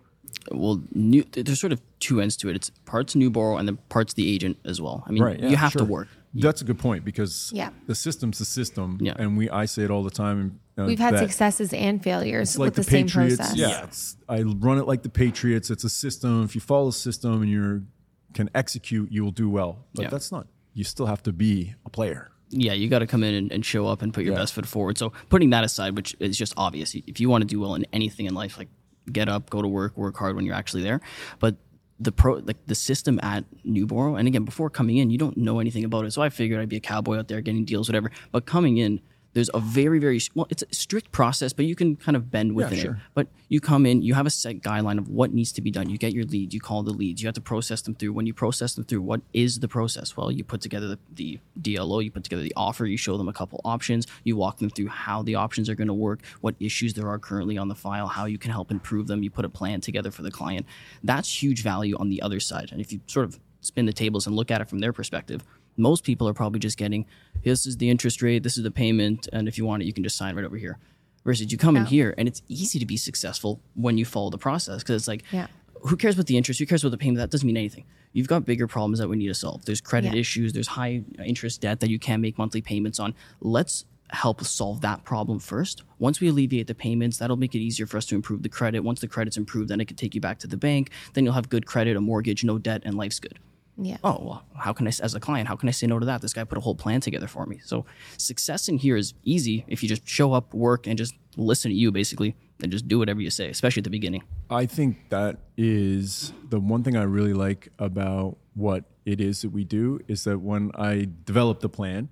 well, 0.51 0.83
new, 0.93 1.25
there's 1.33 1.61
sort 1.61 1.73
of 1.73 1.81
two 2.01 2.21
ends 2.21 2.37
to 2.39 2.49
it. 2.49 2.57
It's 2.57 2.71
parts 2.85 3.15
new 3.15 3.31
and 3.57 3.69
then 3.69 3.79
parts 3.89 4.15
the 4.15 4.33
agent 4.33 4.59
as 4.65 4.81
well. 4.81 5.05
I 5.07 5.13
mean, 5.13 5.23
you 5.51 5.57
have 5.57 5.73
to 5.75 5.85
work. 5.85 6.09
That's 6.35 6.63
a 6.63 6.65
good 6.65 6.79
point 6.79 7.05
because 7.05 7.53
Yeah. 7.55 7.71
the 7.87 7.95
system's 7.95 8.39
the 8.39 8.45
system, 8.45 8.99
Yeah. 9.01 9.15
and 9.17 9.37
we 9.37 9.49
I 9.51 9.67
say 9.67 9.85
it 9.85 9.91
all 9.91 10.03
the 10.03 10.11
time. 10.11 10.59
uh, 10.77 10.85
We've 10.85 10.99
had 10.99 11.17
successes 11.19 11.73
and 11.73 12.03
failures 12.03 12.59
like 12.59 12.67
with 12.69 12.75
the, 12.75 12.81
the, 12.83 12.91
same 12.91 13.07
Patriots. 13.07 13.37
process. 13.37 13.57
Yeah, 13.57 13.85
it's, 13.85 14.17
I 14.29 14.43
run 14.43 14.79
it 14.79 14.87
like 14.89 15.03
the 15.03 15.09
Patriots. 15.09 15.71
It's 15.71 15.85
a 15.85 15.89
system. 15.89 16.43
If 16.43 16.55
you 16.57 16.61
follow 16.61 16.87
the 16.87 16.93
system 16.93 17.41
and 17.43 17.51
you 17.51 17.87
can 18.33 18.51
execute, 18.55 19.13
you 19.13 19.23
will 19.25 19.31
do 19.31 19.49
well. 19.49 19.85
But 19.95 20.03
Yeah. 20.03 20.11
that's 20.11 20.33
not. 20.33 20.49
You 20.73 20.83
still 20.83 21.07
have 21.07 21.23
to 21.23 21.33
be 21.33 21.75
a 21.87 21.91
player. 21.91 22.31
yeah, 22.51 22.73
you 22.73 22.89
got 22.89 23.01
to 23.01 23.07
come 23.07 23.25
in 23.25 23.35
and, 23.35 23.51
and 23.51 23.65
show 23.65 23.87
up 23.89 24.01
and 24.03 24.15
put 24.15 24.23
your 24.23 24.33
Yeah. 24.35 24.39
best 24.41 24.53
foot 24.55 24.67
forward. 24.67 24.97
So 24.97 25.13
putting 25.29 25.51
that 25.51 25.65
aside, 25.65 25.97
which 25.97 26.15
is 26.21 26.37
just 26.37 26.53
obvious, 26.57 26.95
if 26.95 27.19
you 27.19 27.29
want 27.29 27.43
to 27.43 27.47
do 27.47 27.59
well 27.59 27.75
in 27.75 27.85
anything 27.93 28.27
in 28.27 28.35
life, 28.35 28.59
like 28.59 28.69
get 29.11 29.29
up, 29.29 29.51
go 29.51 29.61
to 29.61 29.67
work, 29.67 29.97
work 29.97 30.17
hard 30.17 30.37
when 30.37 30.45
you're 30.45 30.55
actually 30.55 30.83
there. 30.85 31.01
But 31.41 31.57
the 32.01 32.13
pro, 32.13 32.35
like 32.35 32.67
the 32.67 32.75
system 32.75 33.21
at 33.23 33.45
NuBorrow, 33.65 34.19
and 34.19 34.27
again, 34.27 34.45
before 34.45 34.71
coming 34.71 34.97
in, 34.99 35.11
you 35.11 35.19
don't 35.19 35.37
know 35.37 35.61
anything 35.61 35.85
about 35.85 36.05
it. 36.05 36.13
So 36.13 36.23
I 36.23 36.29
figured 36.29 36.61
I'd 36.61 36.69
be 36.69 36.77
a 36.77 36.81
cowboy 36.81 37.19
out 37.19 37.29
there 37.29 37.41
getting 37.41 37.65
deals, 37.65 37.89
whatever. 37.89 38.11
But 38.33 38.47
coming 38.47 38.79
in, 38.79 39.01
there's 39.35 39.51
a 39.53 39.61
very, 39.61 39.99
very 39.99 40.21
well, 40.35 40.47
it's 40.49 40.63
a 40.63 40.75
strict 40.75 41.13
process, 41.13 41.53
but 41.53 41.67
you 41.67 41.75
can 41.75 41.97
kind 41.97 42.17
of 42.17 42.31
bend 42.31 42.55
within 42.55 42.79
sure. 42.79 42.93
it. 42.93 42.99
But 43.15 43.27
you 43.49 43.61
come 43.61 43.85
in, 43.85 44.03
you 44.03 44.15
have 44.15 44.27
a 44.27 44.31
set 44.31 44.61
guideline 44.61 44.99
of 44.99 45.09
what 45.09 45.33
needs 45.33 45.53
to 45.53 45.61
be 45.61 45.71
done. 45.71 45.91
You 45.91 45.99
get 45.99 46.13
your 46.13 46.25
leads, 46.25 46.55
you 46.55 46.61
call 46.61 46.83
the 46.83 46.93
leads, 46.93 47.21
you 47.21 47.27
have 47.27 47.35
to 47.35 47.41
process 47.41 47.83
them 47.83 47.95
through. 47.95 48.13
When 48.13 48.27
you 48.27 48.33
process 48.33 48.75
them 48.75 48.85
through, 48.85 49.03
what 49.03 49.21
is 49.33 49.59
the 49.59 49.69
process? 49.69 50.17
Well, 50.17 50.31
you 50.31 50.45
put 50.45 50.61
together 50.61 50.89
the, 50.89 50.99
the 51.13 51.41
DLO, 51.61 52.03
you 52.03 52.11
put 52.11 52.25
together 52.25 52.43
the 52.43 52.55
offer, 52.57 52.87
you 52.87 52.97
show 52.97 53.19
them 53.19 53.29
a 53.29 53.33
couple 53.33 53.61
options, 53.65 54.07
you 54.23 54.37
walk 54.37 54.59
them 54.59 54.71
through 54.71 54.89
how 54.89 55.23
the 55.23 55.35
options 55.35 55.69
are 55.69 55.75
going 55.75 55.89
to 55.89 55.95
work, 55.95 56.21
what 56.41 56.55
issues 56.61 56.95
there 56.95 57.09
are 57.09 57.19
currently 57.19 57.59
on 57.59 57.69
the 57.69 57.75
file, 57.75 58.07
how 58.07 58.27
you 58.27 58.39
can 58.39 58.53
help 58.53 58.71
improve 58.71 59.09
them. 59.09 59.23
You 59.23 59.31
put 59.31 59.45
a 59.45 59.51
plan 59.51 59.81
together 59.81 60.11
for 60.11 60.23
the 60.23 60.31
client. 60.31 60.67
That's 61.03 61.43
huge 61.43 61.63
value 61.63 61.97
on 61.99 62.09
the 62.09 62.23
other 62.23 62.41
side. 62.41 62.71
And 62.71 62.81
if 62.81 62.93
you 62.93 63.01
sort 63.07 63.25
of 63.25 63.41
spin 63.61 63.87
the 63.87 63.93
tables 63.93 64.27
and 64.27 64.37
look 64.37 64.51
at 64.51 64.61
it 64.61 64.69
from 64.69 64.79
their 64.79 64.93
perspective, 64.93 65.45
most 65.77 66.05
people 66.05 66.29
are 66.29 66.35
probably 66.35 66.61
just 66.61 66.77
getting 66.79 67.07
this 67.43 67.67
is 67.67 67.77
the 67.77 67.91
interest 67.91 68.23
rate, 68.23 68.43
this 68.43 68.57
is 68.57 68.63
the 68.63 68.71
payment, 68.71 69.29
and 69.33 69.49
if 69.49 69.59
you 69.59 69.65
want 69.67 69.83
it, 69.83 69.87
you 69.87 69.93
can 69.93 70.03
just 70.05 70.17
sign 70.17 70.35
right 70.37 70.45
over 70.45 70.57
here. 70.57 70.79
Versus 71.25 71.51
you 71.51 71.57
come 71.59 71.77
in 71.77 71.87
here 71.87 72.15
and 72.19 72.29
it's 72.29 72.43
easy 72.49 72.79
to 72.79 72.85
be 72.87 72.97
successful 72.99 73.61
when 73.75 73.97
you 73.97 74.05
follow 74.05 74.29
the 74.31 74.39
process 74.39 74.83
because 74.83 74.97
it's 74.97 75.09
like, 75.09 75.25
Yeah. 75.33 75.47
who 75.83 75.97
cares 75.97 76.15
about 76.15 76.27
the 76.27 76.37
interest? 76.37 76.61
Who 76.61 76.67
cares 76.67 76.83
about 76.85 76.91
the 76.91 76.99
payment? 76.99 77.17
That 77.19 77.31
doesn't 77.31 77.47
mean 77.47 77.57
anything. 77.57 77.85
You've 78.13 78.29
got 78.29 78.45
bigger 78.45 78.67
problems 78.67 78.99
that 78.99 79.09
we 79.09 79.17
need 79.17 79.29
to 79.29 79.35
solve. 79.35 79.65
There's 79.65 79.81
credit 79.81 80.13
Yeah. 80.13 80.21
issues, 80.21 80.53
there's 80.53 80.67
high 80.69 81.03
interest 81.25 81.63
debt 81.63 81.81
that 81.81 81.89
you 81.89 81.99
can't 81.99 82.21
make 82.21 82.37
monthly 82.37 82.61
payments 82.61 83.01
on. 83.01 83.15
Let's 83.41 83.87
help 84.11 84.45
solve 84.45 84.83
that 84.83 85.05
problem 85.05 85.39
first. 85.39 85.83
Once 85.99 86.21
we 86.21 86.29
alleviate 86.29 86.67
the 86.67 86.75
payments, 86.75 87.17
that'll 87.17 87.39
make 87.39 87.55
it 87.55 87.59
easier 87.61 87.87
for 87.87 87.97
us 87.97 88.05
to 88.07 88.15
improve 88.15 88.43
the 88.43 88.51
credit. 88.51 88.81
Once 88.81 89.01
the 89.01 89.09
credit's 89.09 89.39
improved, 89.39 89.71
then 89.71 89.81
it 89.81 89.87
can 89.87 89.97
take 89.97 90.15
you 90.15 90.21
back 90.21 90.39
to 90.41 90.47
the 90.47 90.59
bank. 90.59 90.91
Then 91.15 91.25
you'll 91.25 91.33
have 91.35 91.49
good 91.49 91.65
credit, 91.65 91.97
a 91.97 92.01
mortgage, 92.03 92.45
no 92.45 92.59
debt, 92.59 92.83
and 92.85 92.97
life's 92.97 93.19
good 93.19 93.39
Yeah. 93.77 93.97
oh 94.05 94.19
well 94.23 94.45
how 94.57 94.73
can 94.73 94.87
i 94.87 94.93
as 95.03 95.15
a 95.17 95.21
client 95.21 95.49
how 95.49 95.57
can 95.57 95.69
i 95.69 95.73
say 95.73 95.89
no 95.89 95.99
to 95.99 96.07
that 96.07 96.23
this 96.23 96.33
guy 96.33 96.45
put 96.45 96.59
a 96.59 96.61
whole 96.61 96.77
plan 96.77 97.01
together 97.01 97.27
for 97.27 97.45
me 97.45 97.61
so 97.65 97.85
success 98.19 98.69
in 98.69 98.79
here 98.79 98.97
is 98.97 99.15
easy 99.25 99.65
if 99.67 99.83
you 99.83 99.89
just 99.89 100.07
show 100.07 100.33
up 100.33 100.55
work 100.55 100.87
and 100.87 100.97
just 100.97 101.15
listen 101.37 101.73
to 101.73 101.77
you 101.77 101.91
basically 101.91 102.37
and 102.63 102.71
just 102.71 102.87
do 102.87 103.01
whatever 103.01 103.21
you 103.21 103.31
say 103.31 103.49
especially 103.49 103.81
at 103.81 103.85
the 103.85 103.91
beginning 103.91 104.23
I 104.51 104.67
think 104.67 105.09
that 105.09 105.39
is 105.57 106.33
the 106.49 106.61
one 106.61 106.85
thing 106.85 106.97
I 106.97 107.03
really 107.03 107.33
like 107.33 107.71
about 107.79 108.37
what 108.55 108.85
it 109.05 109.21
is 109.21 109.43
that 109.43 109.51
we 109.51 109.65
do 109.65 110.01
is 110.07 110.25
that 110.25 110.39
when 110.39 110.71
I 110.75 111.09
develop 111.25 111.61
the 111.61 111.69
plan 111.69 112.09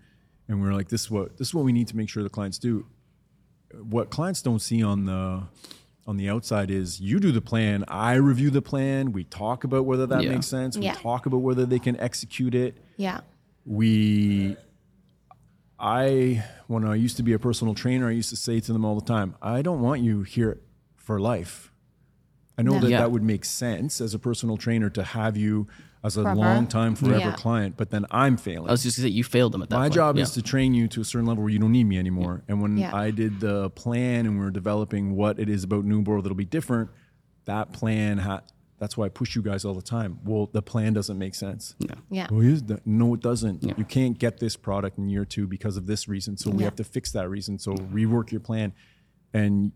and 0.48 0.60
we 0.60 0.68
are 0.68 0.74
like, 0.74 0.88
this 0.88 1.02
is 1.02 1.10
what 1.10 1.36
this 1.38 1.48
is 1.48 1.54
what 1.54 1.64
we 1.64 1.72
need 1.72 1.88
to 1.88 1.96
make 1.96 2.08
sure 2.08 2.22
the 2.22 2.30
clients 2.30 2.58
do. 2.58 2.86
What 3.74 4.10
clients 4.10 4.42
don't 4.42 4.58
see 4.60 4.82
on 4.82 5.04
the 5.06 5.44
on 6.06 6.16
the 6.16 6.28
outside 6.28 6.70
is 6.70 7.00
you 7.00 7.20
do 7.20 7.30
the 7.32 7.40
plan, 7.40 7.84
I 7.86 8.14
review 8.14 8.50
the 8.50 8.62
plan, 8.62 9.12
we 9.12 9.24
talk 9.24 9.62
about 9.64 9.86
whether 9.86 10.06
that 10.06 10.24
Yeah. 10.24 10.30
makes 10.30 10.46
sense, 10.46 10.76
we 10.76 10.84
Yeah. 10.86 10.94
talk 10.94 11.26
about 11.26 11.38
whether 11.38 11.64
they 11.64 11.78
can 11.78 11.96
execute 12.00 12.54
it. 12.54 12.76
Yeah. 12.96 13.20
we 13.64 14.56
i 15.78 16.42
when 16.66 16.84
i 16.84 16.96
used 16.96 17.16
to 17.16 17.22
be 17.22 17.32
a 17.32 17.38
personal 17.38 17.74
trainer 17.74 18.08
i 18.08 18.10
used 18.10 18.28
to 18.30 18.34
say 18.36 18.58
to 18.58 18.72
them 18.72 18.84
all 18.84 18.96
the 18.98 19.04
time 19.06 19.36
i 19.40 19.62
don't 19.62 19.80
want 19.80 20.00
you 20.00 20.22
here 20.22 20.60
for 20.96 21.20
life 21.20 21.72
i 22.58 22.62
know 22.62 22.72
No. 22.74 22.80
that 22.80 22.90
Yeah. 22.90 22.98
that 22.98 23.12
would 23.12 23.22
make 23.22 23.44
sense 23.44 24.00
as 24.00 24.14
a 24.14 24.18
personal 24.18 24.56
trainer 24.56 24.90
to 24.90 25.02
have 25.04 25.36
you 25.36 25.68
as 26.04 26.16
a 26.16 26.22
Forever. 26.22 26.40
long 26.40 26.66
time 26.66 26.94
forever 26.96 27.18
Yeah. 27.18 27.32
client 27.32 27.76
but 27.76 27.90
then 27.90 28.04
i'm 28.10 28.36
failing 28.36 28.68
i 28.68 28.72
was 28.72 28.82
just 28.82 28.96
gonna 28.98 29.08
say 29.08 29.12
you 29.12 29.22
failed 29.24 29.52
them 29.52 29.62
at 29.62 29.68
that 29.70 29.76
point. 29.76 29.80
my 29.82 29.86
point. 29.88 29.94
job 29.94 30.16
Yeah. 30.16 30.22
is 30.24 30.32
to 30.32 30.42
train 30.42 30.74
you 30.74 30.88
to 30.88 31.00
a 31.00 31.04
certain 31.04 31.26
level 31.26 31.44
where 31.44 31.52
you 31.52 31.58
don't 31.60 31.72
need 31.72 31.84
me 31.84 31.96
anymore. 31.98 32.42
And 32.48 32.60
when 32.60 32.76
Yeah. 32.76 32.94
I 32.94 33.10
did 33.12 33.40
the 33.40 33.70
plan 33.70 34.26
and 34.26 34.34
we 34.38 34.44
were 34.44 34.50
developing 34.50 35.14
what 35.14 35.38
it 35.38 35.48
is 35.48 35.62
about 35.64 35.84
NuBorrow 35.84 36.22
that'll 36.22 36.34
be 36.36 36.44
different, 36.44 36.90
that 37.44 37.72
plan, 37.72 38.18
ha- 38.18 38.42
that's 38.78 38.96
why 38.96 39.06
I 39.06 39.08
push 39.10 39.36
you 39.36 39.42
guys 39.42 39.64
all 39.64 39.74
the 39.74 39.80
time. 39.82 40.18
Well, 40.24 40.48
the 40.52 40.60
plan 40.62 40.92
doesn't 40.92 41.16
make 41.18 41.36
sense. 41.36 41.76
Yeah. 42.10 42.26
Well, 42.30 42.40
is 42.40 42.64
that? 42.64 42.84
No, 42.84 43.14
it 43.14 43.20
doesn't. 43.20 43.62
You 43.78 43.84
can't 43.84 44.18
get 44.18 44.38
this 44.40 44.56
product 44.56 44.98
in 44.98 45.08
year 45.08 45.24
two 45.24 45.46
because 45.46 45.76
of 45.76 45.86
this 45.86 46.08
reason. 46.08 46.36
So 46.36 46.50
we 46.50 46.58
Yeah. 46.58 46.64
have 46.64 46.76
to 46.76 46.84
fix 46.84 47.12
that 47.12 47.28
reason. 47.30 47.58
So 47.60 47.74
rework 47.76 48.32
your 48.32 48.40
plan. 48.40 48.72
And 49.32 49.70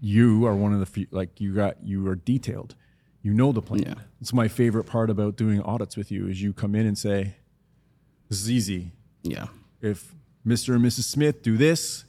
you 0.00 0.46
are 0.46 0.54
one 0.54 0.72
of 0.72 0.78
the 0.80 0.86
few, 0.86 1.06
like 1.10 1.40
you 1.40 1.54
got, 1.54 1.84
you 1.84 2.06
are 2.06 2.14
detailed. 2.16 2.76
You 3.22 3.32
know 3.32 3.52
the 3.52 3.62
plan. 3.62 3.82
Yeah. 3.86 3.94
It's 4.20 4.32
my 4.32 4.48
favorite 4.48 4.84
part 4.84 5.08
about 5.10 5.36
doing 5.36 5.60
audits 5.62 5.96
with 5.96 6.10
you 6.10 6.26
is 6.28 6.42
you 6.42 6.52
come 6.52 6.74
in 6.74 6.86
and 6.86 6.98
say, 6.98 7.36
this 8.28 8.40
is 8.40 8.50
easy. 8.50 8.92
yeah 9.22 9.46
If 9.80 10.14
Mr. 10.46 10.74
and 10.74 10.84
Mrs. 10.84 11.04
Smith 11.04 11.42
do 11.42 11.56
this, 11.56 12.04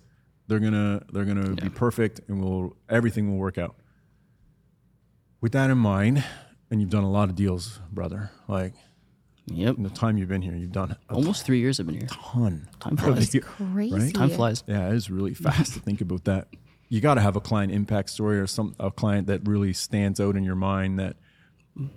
they're 0.47 0.59
gonna 0.59 1.03
they're 1.11 1.25
gonna 1.25 1.51
be 1.55 1.69
perfect 1.69 2.21
and 2.27 2.43
we'll 2.43 2.75
everything 2.89 3.29
will 3.29 3.37
work 3.37 3.57
out. 3.57 3.75
With 5.41 5.51
that 5.51 5.69
in 5.69 5.77
mind, 5.77 6.23
and 6.71 6.81
you've 6.81 6.89
done 6.89 7.03
a 7.03 7.11
lot 7.11 7.29
of 7.29 7.35
deals, 7.35 7.79
brother. 7.91 8.31
Like 8.47 8.73
yep 9.45 9.75
in 9.77 9.83
the 9.83 9.89
time 9.89 10.17
you've 10.17 10.29
been 10.29 10.41
here, 10.41 10.55
you've 10.55 10.71
done 10.71 10.95
a 11.09 11.13
almost 11.13 11.45
three 11.45 11.59
years 11.59 11.77
i've 11.79 11.85
been 11.85 11.95
here 11.99 12.07
ton. 12.09 12.67
time 12.79 12.95
flies 12.95 13.35
Crazy. 13.41 14.11
time 14.13 14.29
flies 14.29 14.63
Yeah, 14.67 14.87
it 14.89 14.95
is 14.95 15.11
really 15.11 15.33
fast 15.33 15.73
to 15.73 15.79
think 15.81 15.99
about 16.01 16.23
that. 16.23 16.47
You 16.93 17.01
got 17.01 17.15
to 17.15 17.21
have 17.21 17.35
a 17.35 17.41
client 17.41 17.71
impact 17.71 18.11
story 18.11 18.39
or 18.39 18.45
some 18.45 18.75
a 18.79 18.91
client 18.91 19.25
that 19.25 19.47
really 19.47 19.73
stands 19.73 20.19
out 20.19 20.35
in 20.35 20.43
your 20.43 20.53
mind 20.53 20.99
that 20.99 21.15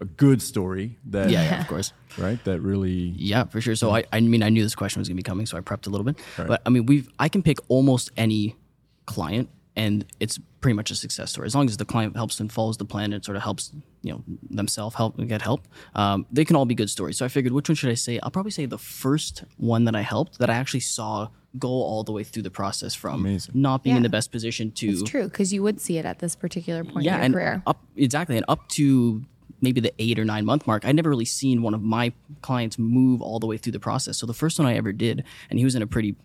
a 0.00 0.06
good 0.06 0.40
story 0.40 0.96
that 1.04 1.28
yeah, 1.28 1.42
yeah 1.42 1.60
of 1.60 1.68
course 1.68 1.92
right 2.16 2.42
that 2.44 2.62
really 2.62 3.12
Yeah, 3.14 3.44
for 3.44 3.60
sure. 3.60 3.76
So 3.76 3.90
I, 3.90 4.04
I 4.10 4.20
mean, 4.20 4.42
I 4.42 4.48
knew 4.48 4.62
this 4.62 4.74
question 4.74 5.00
was 5.00 5.06
gonna 5.06 5.16
be 5.16 5.22
coming, 5.22 5.44
so 5.44 5.58
I 5.58 5.60
prepped 5.60 5.86
a 5.86 5.90
little 5.90 6.06
bit. 6.06 6.18
But 6.38 6.62
I 6.64 6.70
mean, 6.70 6.86
we've 6.86 7.10
I 7.18 7.28
can 7.28 7.42
pick 7.42 7.58
almost 7.68 8.10
any 8.16 8.56
client, 9.04 9.50
and 9.76 10.06
it's 10.18 10.40
pretty 10.62 10.74
much 10.74 10.90
a 10.90 10.94
success 10.94 11.30
story 11.30 11.44
as 11.44 11.54
long 11.54 11.68
as 11.68 11.76
the 11.76 11.84
client 11.84 12.16
helps 12.16 12.40
and 12.40 12.50
follows 12.50 12.78
the 12.78 12.86
plan 12.86 13.12
and 13.12 13.22
sort 13.22 13.36
of 13.36 13.42
helps 13.42 13.72
you 14.00 14.12
know 14.12 14.24
themselves 14.48 14.96
help 14.96 15.18
get 15.26 15.42
help. 15.42 15.68
Um, 15.94 16.24
they 16.32 16.46
can 16.46 16.56
all 16.56 16.64
be 16.64 16.74
good 16.74 16.88
stories. 16.88 17.18
So 17.18 17.26
I 17.26 17.28
figured, 17.28 17.52
which 17.52 17.68
one 17.68 17.76
should 17.76 17.90
I 17.90 17.94
say? 17.96 18.18
I'll 18.22 18.30
probably 18.30 18.50
say 18.50 18.64
the 18.64 18.78
first 18.78 19.44
one 19.58 19.84
that 19.84 19.94
I 19.94 20.00
helped 20.00 20.38
that 20.38 20.48
I 20.48 20.54
actually 20.54 20.80
saw 20.80 21.28
go 21.58 21.68
all 21.68 22.04
the 22.04 22.12
way 22.12 22.24
through 22.24 22.42
the 22.42 22.50
process 22.50 22.94
from 22.94 23.20
Amazing. 23.20 23.54
not 23.54 23.82
being 23.82 23.96
in 23.96 24.02
the 24.02 24.08
best 24.08 24.32
position 24.32 24.70
to 24.72 24.88
It's 24.88 25.02
true 25.02 25.24
because 25.24 25.52
you 25.52 25.62
would 25.62 25.80
see 25.80 25.98
it 25.98 26.04
at 26.04 26.18
this 26.18 26.36
particular 26.36 26.84
point 26.84 27.04
yeah, 27.04 27.14
in 27.14 27.18
your 27.18 27.24
and 27.24 27.34
career. 27.34 27.62
up 27.66 27.84
exactly, 27.96 28.36
and 28.36 28.44
up 28.48 28.68
to 28.70 29.22
maybe 29.60 29.80
the 29.80 29.92
eight 29.98 30.18
or 30.18 30.24
nine 30.24 30.44
month 30.44 30.66
mark, 30.66 30.84
I'd 30.84 30.96
never 30.96 31.10
really 31.10 31.24
seen 31.24 31.62
one 31.62 31.74
of 31.74 31.82
my 31.82 32.12
clients 32.42 32.78
move 32.78 33.22
all 33.22 33.38
the 33.38 33.46
way 33.46 33.56
through 33.56 33.72
the 33.72 33.80
process. 33.80 34.18
So 34.18 34.26
the 34.26 34.34
first 34.34 34.58
one 34.58 34.66
I 34.68 34.74
ever 34.76 34.92
did, 34.92 35.24
and 35.50 35.58
he 35.58 35.64
was 35.64 35.74
in 35.74 35.82
a 35.82 35.86
pretty 35.86 36.16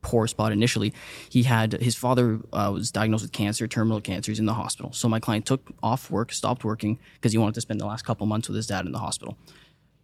poor 0.00 0.26
spot 0.26 0.52
initially. 0.52 0.94
He 1.28 1.42
had 1.42 1.72
his 1.72 1.94
father 1.94 2.40
uh, 2.52 2.70
was 2.72 2.90
diagnosed 2.90 3.22
with 3.22 3.32
cancer, 3.32 3.66
terminal 3.66 4.00
cancer. 4.00 4.30
He's 4.30 4.38
in 4.38 4.46
the 4.46 4.54
hospital. 4.54 4.92
So 4.92 5.08
my 5.08 5.20
client 5.20 5.44
took 5.44 5.72
off 5.82 6.10
work, 6.10 6.32
stopped 6.32 6.64
working 6.64 6.98
because 7.14 7.32
he 7.32 7.38
wanted 7.38 7.54
to 7.56 7.60
spend 7.60 7.80
the 7.80 7.86
last 7.86 8.04
couple 8.04 8.26
months 8.26 8.48
with 8.48 8.56
his 8.56 8.66
dad 8.66 8.86
in 8.86 8.92
the 8.92 8.98
hospital 8.98 9.36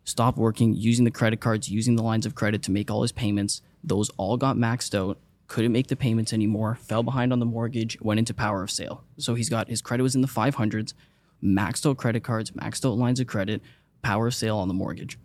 stopped 0.04 0.38
working, 0.38 0.74
using 0.74 1.04
the 1.04 1.10
credit 1.10 1.40
cards, 1.40 1.68
using 1.68 1.96
the 1.96 2.02
lines 2.02 2.26
of 2.26 2.34
credit 2.34 2.62
to 2.62 2.70
make 2.70 2.90
all 2.90 3.02
his 3.02 3.12
payments. 3.12 3.62
Those 3.84 4.10
all 4.16 4.36
got 4.36 4.56
maxed 4.56 4.94
out. 4.98 5.18
Couldn't 5.46 5.72
make 5.72 5.88
the 5.88 5.96
payments 5.96 6.32
anymore. 6.32 6.76
Fell 6.76 7.02
behind 7.02 7.32
on 7.32 7.38
the 7.38 7.46
mortgage. 7.46 8.00
Went 8.00 8.18
into 8.18 8.34
power 8.34 8.62
of 8.62 8.70
sale. 8.70 9.04
So 9.18 9.34
he's 9.34 9.50
got 9.50 9.68
his 9.68 9.82
credit 9.82 10.02
was 10.02 10.14
in 10.14 10.22
the 10.22 10.28
500s. 10.28 10.94
Maxed 11.42 11.88
out 11.88 11.98
credit 11.98 12.24
cards, 12.24 12.52
maxed 12.52 12.86
out 12.86 12.96
lines 12.96 13.20
of 13.20 13.26
credit, 13.26 13.60
power 14.02 14.28
of 14.28 14.34
sale 14.34 14.56
on 14.56 14.68
the 14.68 14.74
mortgage. 14.74 15.18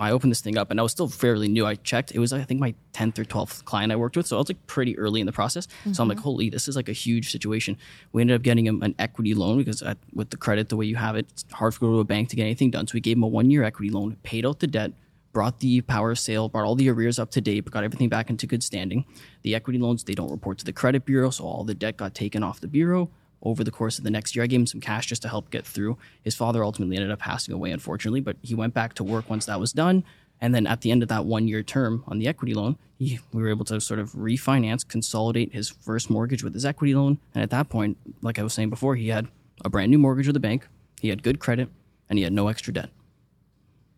I 0.00 0.12
opened 0.12 0.30
this 0.30 0.40
thing 0.40 0.56
up 0.56 0.70
and 0.70 0.78
I 0.78 0.82
was 0.82 0.92
still 0.92 1.08
fairly 1.08 1.48
new. 1.48 1.66
I 1.66 1.74
checked. 1.74 2.12
It 2.12 2.18
was, 2.18 2.32
I 2.32 2.42
think, 2.42 2.60
my 2.60 2.74
10th 2.92 3.18
or 3.18 3.24
12th 3.24 3.64
client 3.64 3.92
I 3.92 3.96
worked 3.96 4.16
with. 4.16 4.26
So 4.26 4.36
I 4.36 4.38
was 4.38 4.48
like 4.48 4.64
pretty 4.66 4.96
early 4.96 5.20
in 5.20 5.26
the 5.26 5.32
process. 5.32 5.66
So 5.92 6.02
I'm 6.02 6.08
like, 6.08 6.18
mm-hmm. 6.18 6.24
holy, 6.24 6.50
this 6.50 6.68
is 6.68 6.76
like 6.76 6.88
a 6.88 6.92
huge 6.92 7.32
situation. 7.32 7.76
We 8.12 8.22
ended 8.22 8.36
up 8.36 8.42
getting 8.42 8.66
him 8.66 8.82
an 8.82 8.94
equity 8.98 9.34
loan 9.34 9.58
because 9.58 9.82
at, 9.82 9.98
with 10.14 10.30
the 10.30 10.36
credit 10.36 10.68
the 10.68 10.76
way 10.76 10.86
you 10.86 10.96
have 10.96 11.16
it, 11.16 11.26
it's 11.30 11.44
hard 11.52 11.72
to 11.72 11.80
go 11.80 11.92
to 11.92 11.98
a 11.98 12.04
bank 12.04 12.28
to 12.30 12.36
get 12.36 12.44
anything 12.44 12.70
done. 12.70 12.86
So 12.86 12.94
we 12.94 13.00
gave 13.00 13.16
him 13.16 13.24
a 13.24 13.26
one 13.26 13.50
year 13.50 13.64
equity 13.64 13.90
loan, 13.90 14.16
paid 14.22 14.46
out 14.46 14.60
the 14.60 14.68
debt, 14.68 14.92
brought 15.32 15.60
the 15.60 15.80
power 15.82 16.14
sale, 16.14 16.48
brought 16.48 16.64
all 16.64 16.74
the 16.74 16.88
arrears 16.88 17.18
up 17.18 17.30
to 17.32 17.40
date, 17.40 17.64
got 17.70 17.84
everything 17.84 18.08
back 18.08 18.30
into 18.30 18.46
good 18.46 18.62
standing. 18.62 19.04
The 19.42 19.54
equity 19.54 19.78
loans, 19.78 20.04
they 20.04 20.14
don't 20.14 20.30
report 20.30 20.58
to 20.58 20.64
the 20.64 20.72
credit 20.72 21.04
bureau. 21.04 21.30
So 21.30 21.44
all 21.44 21.64
the 21.64 21.74
debt 21.74 21.96
got 21.96 22.14
taken 22.14 22.42
off 22.42 22.60
the 22.60 22.68
bureau 22.68 23.10
over 23.42 23.62
the 23.62 23.70
course 23.70 23.98
of 23.98 24.04
the 24.04 24.10
next 24.10 24.34
year. 24.34 24.42
I 24.42 24.46
gave 24.46 24.60
him 24.60 24.66
some 24.66 24.80
cash 24.80 25.06
just 25.06 25.22
to 25.22 25.28
help 25.28 25.50
get 25.50 25.64
through. 25.64 25.98
His 26.22 26.34
father 26.34 26.64
ultimately 26.64 26.96
ended 26.96 27.10
up 27.10 27.20
passing 27.20 27.54
away, 27.54 27.70
unfortunately, 27.70 28.20
but 28.20 28.36
he 28.42 28.54
went 28.54 28.74
back 28.74 28.94
to 28.94 29.04
work 29.04 29.30
once 29.30 29.46
that 29.46 29.60
was 29.60 29.72
done. 29.72 30.04
And 30.40 30.54
then 30.54 30.66
at 30.66 30.82
the 30.82 30.90
end 30.90 31.02
of 31.02 31.08
that 31.08 31.24
one 31.24 31.48
year 31.48 31.62
term 31.62 32.04
on 32.06 32.18
the 32.18 32.28
equity 32.28 32.54
loan, 32.54 32.76
he, 32.98 33.18
we 33.32 33.42
were 33.42 33.48
able 33.48 33.64
to 33.66 33.80
sort 33.80 34.00
of 34.00 34.12
refinance, 34.12 34.86
consolidate 34.86 35.52
his 35.52 35.68
first 35.68 36.10
mortgage 36.10 36.42
with 36.44 36.54
his 36.54 36.64
equity 36.64 36.94
loan. 36.94 37.18
And 37.34 37.42
at 37.42 37.50
that 37.50 37.68
point, 37.68 37.96
like 38.22 38.38
I 38.38 38.42
was 38.42 38.52
saying 38.52 38.70
before, 38.70 38.96
he 38.96 39.08
had 39.08 39.28
a 39.64 39.68
brand 39.68 39.90
new 39.90 39.98
mortgage 39.98 40.26
with 40.26 40.34
the 40.34 40.40
bank, 40.40 40.66
he 41.00 41.08
had 41.08 41.22
good 41.22 41.40
credit, 41.40 41.68
and 42.08 42.18
he 42.18 42.24
had 42.24 42.32
no 42.32 42.48
extra 42.48 42.72
debt. 42.72 42.90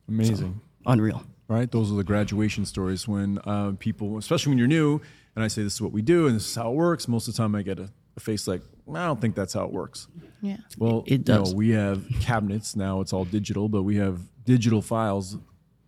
Amazing. 0.09 0.61
Unreal. 0.87 1.23
right? 1.49 1.71
Those 1.71 1.91
are 1.93 1.97
the 1.97 2.05
graduation 2.05 2.65
stories 2.65 3.07
when 3.09 3.39
uh, 3.45 3.73
people, 3.79 4.17
especially 4.19 4.51
when 4.51 4.59
you're 4.59 4.67
new, 4.69 5.01
and 5.37 5.45
I 5.45 5.49
say 5.49 5.63
this 5.63 5.75
is 5.75 5.83
what 5.83 5.93
we 5.93 6.03
do 6.03 6.27
and 6.27 6.37
this 6.37 6.49
is 6.49 6.55
how 6.55 6.71
it 6.71 6.75
works. 6.75 7.07
Most 7.09 7.29
of 7.29 7.35
the 7.35 7.39
time, 7.39 7.55
I 7.55 7.63
get 7.63 7.79
a, 7.79 7.91
a 8.17 8.21
face 8.21 8.47
like, 8.49 8.63
I 8.93 9.07
don't 9.07 9.21
think 9.21 9.35
that's 9.35 9.53
how 9.53 9.65
it 9.65 9.73
works. 9.73 10.09
Yeah. 10.43 10.57
Well, 10.79 11.05
It 11.07 11.29
you 11.29 11.35
know, 11.35 11.45
does. 11.45 11.55
we 11.55 11.71
have 11.71 12.05
cabinets 12.21 12.75
now; 12.75 13.01
it's 13.01 13.13
all 13.13 13.25
digital, 13.25 13.69
but 13.69 13.83
we 13.83 13.97
have 13.97 14.21
digital 14.45 14.83
files. 14.83 15.37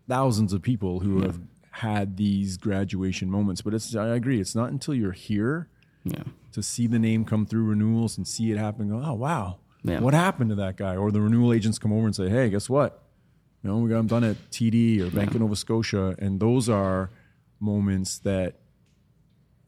Thousands 0.09 0.52
of 0.52 0.62
people 0.62 1.00
who 1.00 1.22
have 1.22 1.38
had 1.70 2.16
these 2.16 2.57
graduation 2.59 3.31
moments, 3.31 3.62
but 3.62 3.72
it's 3.72 3.94
I 3.96 4.09
agree. 4.09 4.40
It's 4.40 4.55
not 4.55 4.70
until 4.70 4.94
you're 4.94 5.12
here 5.12 5.68
Yeah. 6.05 6.24
to 6.52 6.62
see 6.62 6.87
the 6.87 6.98
name 6.98 7.24
come 7.24 7.46
through 7.46 7.64
renewals 7.64 8.18
and 8.18 8.26
see 8.28 8.50
it 8.52 8.59
happen. 8.59 8.88
Go, 8.90 9.02
oh 9.02 9.14
wow, 9.14 9.59
Yeah. 9.85 10.00
what 10.00 10.12
happened 10.12 10.50
to 10.50 10.57
that 10.57 10.76
guy? 10.76 10.96
Or 10.96 11.11
the 11.11 11.20
renewal 11.20 11.52
agents 11.52 11.78
come 11.78 11.92
over 11.92 12.05
and 12.07 12.14
say, 12.14 12.28
hey, 12.28 12.50
guess 12.50 12.68
what? 12.68 13.02
You 13.62 13.70
know, 13.70 13.79
we 13.79 13.90
got 13.90 14.01
him 14.01 14.07
done 14.09 14.25
at 14.25 14.37
TD 14.51 15.01
or 15.01 15.11
Bank 15.11 15.35
of 15.35 15.40
Nova 15.40 15.55
Scotia, 15.55 16.16
and 16.18 16.40
those 16.40 16.68
are 16.68 17.11
moments 17.61 18.18
that, 18.20 18.57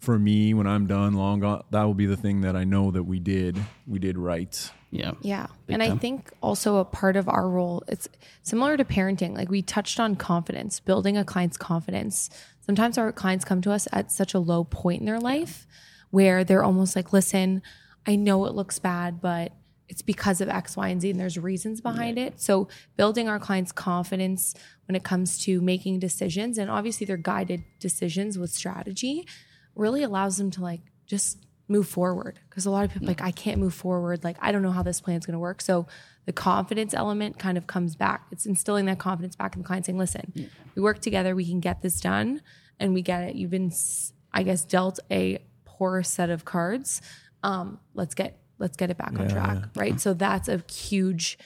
for 0.00 0.18
me, 0.18 0.52
when 0.52 0.66
I'm 0.66 0.87
done, 0.87 1.14
long 1.14 1.40
gone, 1.40 1.62
that 1.70 1.85
will 1.85 1.94
be 1.94 2.07
the 2.07 2.16
thing 2.16 2.40
that 2.40 2.57
I 2.57 2.64
know 2.64 2.90
that 2.90 3.04
we 3.04 3.20
did, 3.20 3.57
we 3.87 4.00
did 4.00 4.18
right. 4.18 4.70
Yeah. 4.90 5.12
Yeah. 5.22 5.46
Big 5.66 5.74
and 5.74 5.83
I 5.83 5.96
think 5.96 6.33
also 6.40 6.76
a 6.76 6.85
part 6.85 7.16
of 7.16 7.28
our 7.28 7.48
role, 7.48 7.83
it's 7.88 8.09
similar 8.42 8.76
to 8.76 8.85
parenting. 8.85 9.37
Like 9.37 9.50
we 9.50 9.62
touched 9.62 9.98
on 9.98 10.14
confidence, 10.14 10.78
building 10.78 11.16
a 11.16 11.24
client's 11.24 11.57
confidence. 11.57 12.30
Sometimes 12.61 12.96
our 12.96 13.11
clients 13.11 13.44
come 13.44 13.61
to 13.62 13.72
us 13.72 13.88
at 13.92 14.12
such 14.12 14.35
a 14.35 14.38
low 14.38 14.64
point 14.64 15.00
in 15.00 15.07
their 15.07 15.18
life 15.18 15.66
where 16.11 16.44
they're 16.44 16.62
almost 16.62 16.94
like, 16.94 17.12
listen, 17.12 17.61
I 18.07 18.14
know 18.14 18.44
it 18.46 18.54
looks 18.54 18.78
bad, 18.78 19.20
but 19.20 19.52
it's 19.88 20.03
because 20.03 20.40
of 20.40 20.49
X, 20.49 20.77
Y, 20.77 20.88
and 20.88 21.01
Z, 21.01 21.11
and 21.11 21.20
there's 21.20 21.38
reasons 21.38 21.81
behind 21.81 22.18
it. 22.18 22.40
So 22.40 22.68
building 22.97 23.29
our 23.29 23.38
clients' 23.38 23.73
confidence 23.73 24.55
when 24.87 24.97
it 24.97 25.05
comes 25.05 25.38
to 25.44 25.61
making 25.61 25.99
decisions, 25.99 26.59
and 26.59 26.70
obviously 26.70 27.07
they're 27.07 27.16
guided 27.16 27.64
decisions 27.81 28.38
with 28.38 28.51
strategy, 28.51 29.27
really 29.75 30.03
allows 30.03 30.38
them 30.38 30.51
to 30.53 30.62
like 30.62 30.81
just 31.07 31.44
move 31.68 31.88
forward. 31.88 32.40
Because 32.49 32.66
a 32.66 32.70
lot 32.70 32.85
of 32.85 32.92
people 32.92 33.09
like, 33.09 33.23
I 33.23 33.31
can't 33.31 33.59
move 33.59 33.75
forward. 33.75 34.25
Like, 34.25 34.37
I 34.40 34.53
don't 34.53 34.62
know 34.62 34.70
how 34.70 34.83
this 34.83 35.01
plan's 35.01 35.27
gonna 35.27 35.38
work. 35.38 35.61
So 35.61 35.87
the 36.27 36.33
confidence 36.33 36.94
element 36.94 37.38
kind 37.38 37.59
of 37.59 37.66
comes 37.66 37.97
back. 37.97 38.27
It's 38.31 38.47
instilling 38.47 38.87
that 38.87 38.99
confidence 38.99 39.37
back 39.37 39.55
in 39.55 39.62
the 39.62 39.66
client 39.66 39.87
saying, 39.87 39.99
listen, 39.99 40.51
we 40.75 40.83
work 40.83 41.01
together, 41.01 41.35
we 41.35 41.47
can 41.47 41.61
get 41.61 41.83
this 41.83 42.01
done, 42.01 42.40
and 42.81 42.94
we 42.94 43.03
get 43.03 43.25
it. 43.25 43.35
You've 43.37 43.51
been, 43.51 43.73
I 44.33 44.42
guess, 44.42 44.64
dealt 44.64 44.99
a 45.11 45.44
poor 45.64 46.03
set 46.03 46.31
of 46.31 46.44
cards. 46.44 47.03
Um, 47.42 47.79
let's 47.94 48.14
get 48.14 48.38
let's 48.58 48.76
get 48.76 48.90
it 48.90 48.96
back 48.96 49.18
on 49.18 49.28
track. 49.28 49.64
Right. 49.76 50.00
So 50.00 50.14
that's 50.14 50.48
a 50.48 50.62
huge 50.70 51.38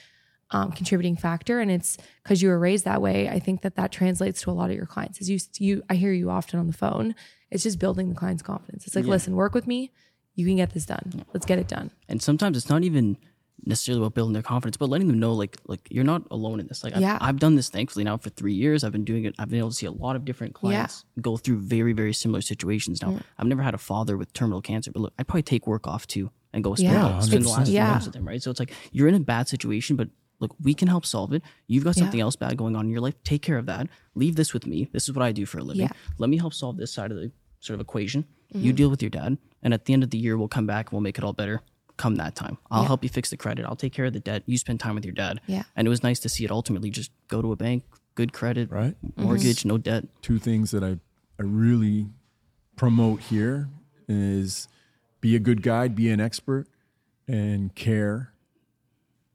um, 0.51 0.71
contributing 0.71 1.15
factor, 1.15 1.59
and 1.59 1.69
it's 1.69 1.97
because 2.23 2.41
you 2.41 2.49
were 2.49 2.57
raised 2.59 2.85
that 2.85 3.01
way. 3.01 3.29
I 3.29 3.39
think 3.39 3.61
that 3.61 3.75
that 3.75 3.91
translates 3.91 4.41
to 4.43 4.51
a 4.51 4.53
lot 4.53 4.69
of 4.69 4.75
your 4.75 4.85
clients. 4.87 5.21
As 5.21 5.29
you, 5.29 5.39
you, 5.59 5.83
I 5.89 5.95
hear 5.95 6.11
you 6.11 6.29
often 6.31 6.59
on 6.59 6.67
the 6.67 6.73
phone. 6.73 7.13
It's 7.51 7.63
just 7.63 7.77
building 7.79 8.09
the 8.09 8.15
client's 8.15 8.43
confidence. 8.43 8.85
It's 8.87 8.95
like, 8.95 9.05
listen, 9.05 9.35
work 9.35 9.53
with 9.53 9.67
me. 9.67 9.91
You 10.35 10.45
can 10.45 10.55
get 10.55 10.71
this 10.73 10.85
done. 10.85 11.23
Let's 11.33 11.45
get 11.45 11.59
it 11.59 11.67
done. 11.67 11.91
and 12.07 12.21
sometimes 12.21 12.57
it's 12.57 12.69
not 12.69 12.83
even 12.83 13.17
necessarily 13.65 14.01
about 14.01 14.13
building 14.13 14.31
their 14.33 14.41
confidence, 14.41 14.77
but 14.77 14.87
letting 14.89 15.07
them 15.07 15.19
know 15.19 15.33
like 15.33 15.57
like 15.67 15.81
you're 15.91 16.05
not 16.05 16.23
alone 16.31 16.59
in 16.61 16.67
this. 16.67 16.81
Like 16.83 16.95
Yeah. 16.95 17.17
I've, 17.19 17.29
I've 17.29 17.39
done 17.39 17.55
this 17.55 17.69
thankfully 17.69 18.05
now 18.05 18.15
for 18.17 18.29
three 18.29 18.53
years. 18.53 18.83
I've 18.85 18.93
been 18.93 19.03
doing 19.03 19.25
it. 19.25 19.35
I've 19.37 19.49
been 19.49 19.59
able 19.59 19.69
to 19.69 19.75
see 19.75 19.85
a 19.85 19.91
lot 19.91 20.15
of 20.15 20.23
different 20.23 20.53
clients 20.53 21.03
go 21.21 21.35
through 21.37 21.59
very 21.59 21.91
very 21.93 22.13
similar 22.13 22.41
situations. 22.41 23.01
Now 23.01 23.19
I've 23.37 23.47
never 23.47 23.61
had 23.61 23.73
a 23.73 23.77
father 23.77 24.15
with 24.17 24.31
terminal 24.31 24.61
cancer, 24.61 24.91
but 24.91 25.01
look, 25.01 25.13
I'd 25.19 25.27
probably 25.27 25.43
take 25.43 25.67
work 25.67 25.87
off 25.87 26.07
too 26.07 26.31
and 26.53 26.63
go 26.63 26.75
spend, 26.75 26.91
Yeah, 26.93 27.19
spend 27.19 27.45
the 27.45 27.49
last 27.49 27.65
few 27.67 27.75
Yeah. 27.75 27.91
months 27.91 28.05
with 28.05 28.13
them. 28.15 28.27
Right. 28.27 28.41
So 28.41 28.49
it's 28.51 28.59
like 28.59 28.73
you're 28.91 29.07
in 29.07 29.15
a 29.15 29.19
bad 29.19 29.47
situation, 29.47 29.95
but 29.95 30.09
look, 30.39 30.55
we 30.61 30.73
can 30.73 30.87
help 30.87 31.05
solve 31.05 31.33
it. 31.33 31.43
You've 31.67 31.83
got 31.83 31.95
Yeah. 31.97 32.03
something 32.03 32.19
else 32.21 32.35
bad 32.35 32.57
going 32.57 32.75
on 32.75 32.85
in 32.85 32.91
your 32.91 33.01
life. 33.01 33.15
Take 33.23 33.41
care 33.41 33.57
of 33.57 33.65
that. 33.67 33.87
Leave 34.15 34.35
this 34.35 34.53
with 34.53 34.65
me. 34.65 34.89
This 34.93 35.07
is 35.09 35.15
what 35.15 35.23
I 35.23 35.31
do 35.31 35.45
for 35.45 35.59
a 35.59 35.63
living. 35.63 35.81
Yeah. 35.81 35.91
Let 36.17 36.29
me 36.29 36.37
help 36.37 36.53
solve 36.53 36.77
this 36.77 36.91
side 36.93 37.11
of 37.11 37.17
the 37.17 37.31
sort 37.59 37.75
of 37.75 37.81
equation. 37.81 38.23
Mm-hmm. 38.53 38.65
You 38.65 38.73
deal 38.73 38.89
with 38.89 39.01
your 39.01 39.09
dad, 39.11 39.37
and 39.61 39.73
at 39.73 39.85
the 39.85 39.93
end 39.93 40.03
of 40.03 40.09
the 40.11 40.17
year, 40.17 40.37
we'll 40.37 40.47
come 40.47 40.65
back 40.65 40.87
and 40.87 40.93
we'll 40.93 41.01
make 41.01 41.17
it 41.17 41.23
all 41.23 41.33
better. 41.33 41.61
Come 41.97 42.15
that 42.15 42.33
time, 42.33 42.57
I'll 42.71 42.85
help 42.85 43.03
you 43.03 43.09
fix 43.09 43.29
the 43.29 43.35
credit. 43.35 43.65
I'll 43.65 43.75
take 43.75 43.91
care 43.91 44.05
of 44.05 44.13
the 44.13 44.21
debt. 44.21 44.43
You 44.45 44.57
spend 44.57 44.79
time 44.79 44.95
with 44.95 45.03
your 45.03 45.13
dad. 45.13 45.41
Yeah. 45.47 45.63
And 45.75 45.85
it 45.85 45.89
was 45.89 46.01
nice 46.01 46.17
to 46.21 46.29
see 46.29 46.45
it 46.45 46.49
ultimately 46.51 46.89
just 46.89 47.11
go 47.27 47.41
to 47.41 47.51
a 47.51 47.57
bank, 47.57 47.83
good 48.15 48.31
credit, 48.31 48.71
Right. 48.71 48.95
mortgage, 49.17 49.65
no 49.65 49.77
debt. 49.77 50.05
two 50.21 50.39
things 50.39 50.71
that 50.71 50.81
I, 50.81 50.91
I 51.37 51.43
really 51.43 52.07
promote 52.77 53.19
here 53.19 53.67
is 54.07 54.69
be 55.21 55.35
a 55.35 55.39
good 55.39 55.61
guide, 55.61 55.95
be 55.95 56.09
an 56.09 56.19
expert, 56.19 56.67
and 57.27 57.73
care 57.75 58.33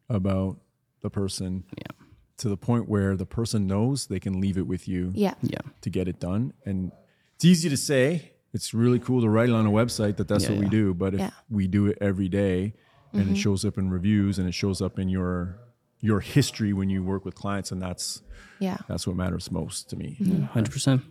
about 0.09 0.59
the 1.03 1.11
person 1.11 1.64
Yeah. 1.77 1.92
to 2.38 2.49
the 2.49 2.57
point 2.57 2.88
where 2.88 3.16
the 3.16 3.27
person 3.27 3.66
knows 3.66 4.07
they 4.07 4.20
can 4.20 4.40
leave 4.40 4.59
it 4.59 4.66
with 4.66 4.88
you 4.88 5.12
Yeah. 5.14 5.35
Yeah. 5.42 5.59
to 5.83 5.90
get 5.90 6.09
it 6.09 6.18
done. 6.20 6.53
And 6.64 6.92
it's 7.37 7.44
easy 7.44 7.68
to 7.68 7.77
say. 7.77 8.33
It's 8.53 8.73
really 8.73 8.99
cool 9.01 9.20
to 9.20 9.29
write 9.29 9.49
it 9.49 9.55
on 9.55 9.66
a 9.66 9.70
website 9.70 10.16
that 10.18 10.29
that's 10.29 10.44
Yeah, 10.44 10.51
what 10.53 10.61
we 10.61 10.68
do. 10.68 10.94
But 10.94 11.14
if 11.14 11.20
Yeah. 11.20 11.31
we 11.51 11.66
do 11.66 11.87
it 11.87 11.99
every 12.01 12.29
day 12.29 12.75
and 13.12 13.23
it 13.23 13.25
mm-hmm. 13.27 13.35
shows 13.35 13.64
up 13.64 13.79
in 13.79 13.90
reviews 13.90 14.38
and 14.38 14.49
it 14.49 14.53
shows 14.55 14.81
up 14.81 14.99
in 14.99 15.09
your 15.09 15.59
your 16.01 16.20
history 16.20 16.75
when 16.75 16.90
you 16.90 17.03
work 17.03 17.25
with 17.25 17.35
clients, 17.35 17.73
and 17.73 17.81
that's 17.81 18.20
Yeah. 18.61 18.77
that's 18.88 19.07
what 19.07 19.16
matters 19.16 19.51
most 19.51 19.88
to 19.90 19.97
me. 19.97 20.16
100%. 20.20 21.03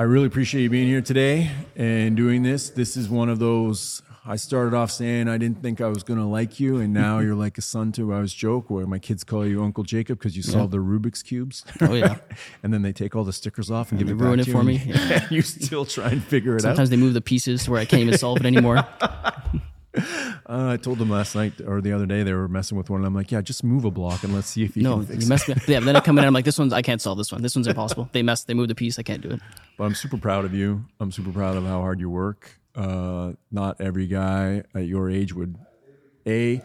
I 0.00 0.04
really 0.04 0.26
appreciate 0.26 0.62
you 0.62 0.70
being 0.70 0.86
here 0.86 1.00
today 1.00 1.50
and 1.74 2.16
doing 2.16 2.44
this. 2.44 2.70
This 2.70 2.96
is 2.96 3.08
one 3.08 3.28
of 3.28 3.40
those. 3.40 4.00
I 4.24 4.36
started 4.36 4.72
off 4.76 4.92
saying 4.92 5.26
I 5.26 5.38
didn't 5.38 5.60
think 5.60 5.80
I 5.80 5.88
was 5.88 6.04
going 6.04 6.20
to 6.20 6.24
like 6.26 6.60
you, 6.60 6.76
and 6.78 6.92
now 6.92 7.18
you're 7.20 7.34
like 7.34 7.58
a 7.58 7.62
son 7.62 7.90
to. 7.92 8.12
I 8.12 8.16
always 8.16 8.32
joke 8.32 8.70
where 8.70 8.86
my 8.86 9.00
kids 9.00 9.24
call 9.24 9.44
you 9.44 9.60
Uncle 9.64 9.82
Jacob 9.82 10.18
because 10.18 10.36
you 10.36 10.42
solve 10.44 10.70
the 10.70 10.76
Rubik's 10.78 11.22
cubes. 11.24 11.64
Oh, 11.80 11.94
yeah. 11.94 12.18
and 12.62 12.72
then 12.72 12.82
they 12.82 12.92
take 12.92 13.16
all 13.16 13.24
the 13.24 13.32
stickers 13.32 13.72
off 13.72 13.90
and 13.90 13.98
give 13.98 14.06
they 14.06 14.12
it 14.12 14.16
ruin 14.18 14.38
it 14.38 14.46
for 14.46 14.58
and 14.58 14.66
me. 14.68 14.76
you- 14.76 14.94
Yeah. 14.94 15.26
you 15.30 15.42
still 15.42 15.84
try 15.84 16.10
and 16.10 16.22
figure 16.22 16.52
it 16.54 16.58
out. 16.58 16.68
Sometimes 16.76 16.90
they 16.90 16.96
move 16.96 17.14
the 17.14 17.20
pieces 17.20 17.64
to 17.64 17.72
where 17.72 17.80
I 17.80 17.84
can't 17.84 18.02
even 18.02 18.16
solve 18.18 18.38
it 18.38 18.46
anymore. 18.46 18.86
Uh, 20.48 20.70
I 20.72 20.76
told 20.78 20.98
them 20.98 21.10
last 21.10 21.34
night 21.34 21.60
or 21.60 21.82
the 21.82 21.92
other 21.92 22.06
day 22.06 22.22
they 22.22 22.32
were 22.32 22.48
messing 22.48 22.78
with 22.78 22.88
one, 22.88 23.00
and 23.00 23.06
I'm 23.06 23.14
like, 23.14 23.30
"Yeah, 23.30 23.42
just 23.42 23.62
move 23.62 23.84
a 23.84 23.90
block 23.90 24.24
and 24.24 24.32
let's 24.34 24.46
see 24.48 24.64
if 24.64 24.76
you 24.78 24.82
No, 24.82 24.96
can 24.96 25.06
fix 25.06 25.20
you 25.20 25.26
it." 25.26 25.28
messed 25.28 25.48
me 25.48 25.54
up. 25.54 25.68
Yeah, 25.68 25.80
then 25.80 25.94
I 25.94 26.00
come 26.00 26.16
in 26.16 26.24
and 26.24 26.28
I'm 26.28 26.32
like, 26.32 26.44
this 26.50 26.58
one's, 26.58 26.72
I 26.72 26.80
can't 26.80 27.02
solve 27.02 27.18
this 27.18 27.30
one. 27.30 27.42
This 27.42 27.54
one's 27.54 27.66
impossible. 27.66 28.08
They 28.12 28.22
messed, 28.22 28.46
they 28.46 28.54
moved 28.54 28.70
a 28.70 28.74
piece. 28.74 28.98
I 28.98 29.02
can't 29.02 29.20
do 29.20 29.28
it. 29.30 29.40
But 29.76 29.84
I'm 29.84 29.94
super 29.94 30.16
proud 30.16 30.46
of 30.46 30.54
you. 30.54 30.84
I'm 31.00 31.12
super 31.12 31.30
proud 31.32 31.56
of 31.56 31.64
how 31.64 31.80
hard 31.80 32.00
you 32.00 32.08
work. 32.08 32.58
Uh, 32.74 33.32
not 33.50 33.78
every 33.80 34.06
guy 34.06 34.62
at 34.74 34.86
your 34.86 35.10
age 35.10 35.34
would 35.34 35.56
a 36.26 36.62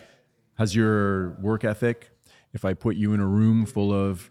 has 0.56 0.74
your 0.76 1.32
work 1.42 1.64
ethic. 1.66 2.10
If 2.54 2.64
I 2.64 2.74
put 2.76 2.96
you 2.96 3.14
in 3.14 3.20
a 3.20 3.26
room 3.28 3.66
full 3.66 3.92
of 3.92 4.30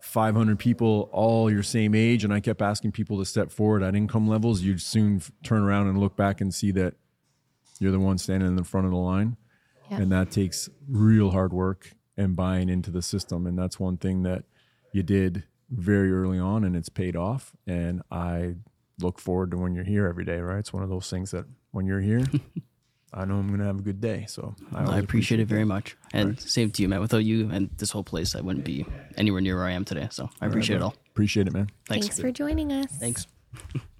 500 0.00 0.58
people, 0.58 1.08
all 1.12 1.50
your 1.50 1.62
same 1.62 1.94
age, 1.94 2.24
and 2.24 2.32
I 2.34 2.40
kept 2.40 2.60
asking 2.62 2.92
people 2.92 3.18
to 3.18 3.24
step 3.24 3.50
forward 3.50 3.82
at 3.82 3.94
income 3.94 4.28
levels, 4.28 4.60
you'd 4.62 4.82
soon 4.82 5.16
f- 5.16 5.30
turn 5.42 5.62
around 5.62 5.86
and 5.88 5.98
look 5.98 6.16
back 6.16 6.40
and 6.40 6.52
see 6.54 6.70
that 6.72 6.94
you're 7.80 7.92
the 7.92 8.00
one 8.00 8.18
standing 8.18 8.48
in 8.48 8.56
the 8.56 8.64
front 8.64 8.86
of 8.86 8.92
the 8.92 8.98
line. 8.98 9.36
Yeah. 9.90 9.98
And 9.98 10.12
that 10.12 10.30
takes 10.30 10.68
real 10.88 11.30
hard 11.30 11.52
work 11.52 11.94
and 12.16 12.36
buying 12.36 12.68
into 12.68 12.90
the 12.90 13.02
system. 13.02 13.46
And 13.46 13.58
that's 13.58 13.80
one 13.80 13.96
thing 13.96 14.22
that 14.24 14.44
you 14.92 15.02
did 15.02 15.44
very 15.70 16.12
early 16.12 16.38
on 16.38 16.64
and 16.64 16.76
it's 16.76 16.88
paid 16.88 17.16
off. 17.16 17.54
And 17.66 18.02
I 18.10 18.56
look 19.00 19.18
forward 19.18 19.52
to 19.52 19.56
when 19.56 19.74
you're 19.74 19.84
here 19.84 20.06
every 20.06 20.24
day, 20.24 20.40
right? 20.40 20.58
It's 20.58 20.72
one 20.72 20.82
of 20.82 20.88
those 20.88 21.08
things 21.08 21.30
that 21.30 21.44
when 21.70 21.86
you're 21.86 22.00
here, 22.00 22.24
I 23.14 23.24
know 23.24 23.36
I'm 23.36 23.48
going 23.48 23.60
to 23.60 23.66
have 23.66 23.78
a 23.78 23.82
good 23.82 24.00
day. 24.00 24.26
So 24.28 24.54
I 24.74 24.84
always 24.84 25.04
appreciate 25.04 25.40
it 25.40 25.46
very 25.46 25.64
much. 25.64 25.96
And 26.12 26.38
same 26.38 26.70
to 26.72 26.82
you, 26.82 26.88
man. 26.88 27.00
Without 27.00 27.24
you 27.24 27.48
and 27.50 27.70
this 27.78 27.90
whole 27.90 28.04
place, 28.04 28.34
I 28.34 28.40
wouldn't 28.40 28.64
be 28.64 28.84
anywhere 29.16 29.40
near 29.40 29.56
where 29.56 29.64
I 29.64 29.72
am 29.72 29.84
today. 29.84 30.08
So 30.10 30.28
I 30.40 30.46
appreciate 30.46 30.76
it 30.76 30.82
all. 30.82 30.94
Appreciate 31.10 31.46
it, 31.46 31.52
man. 31.52 31.70
Thanks. 31.86 32.06
Thanks 32.06 32.20
for 32.20 32.30
joining 32.30 32.72
us. 32.72 32.90
Thanks. 32.92 33.26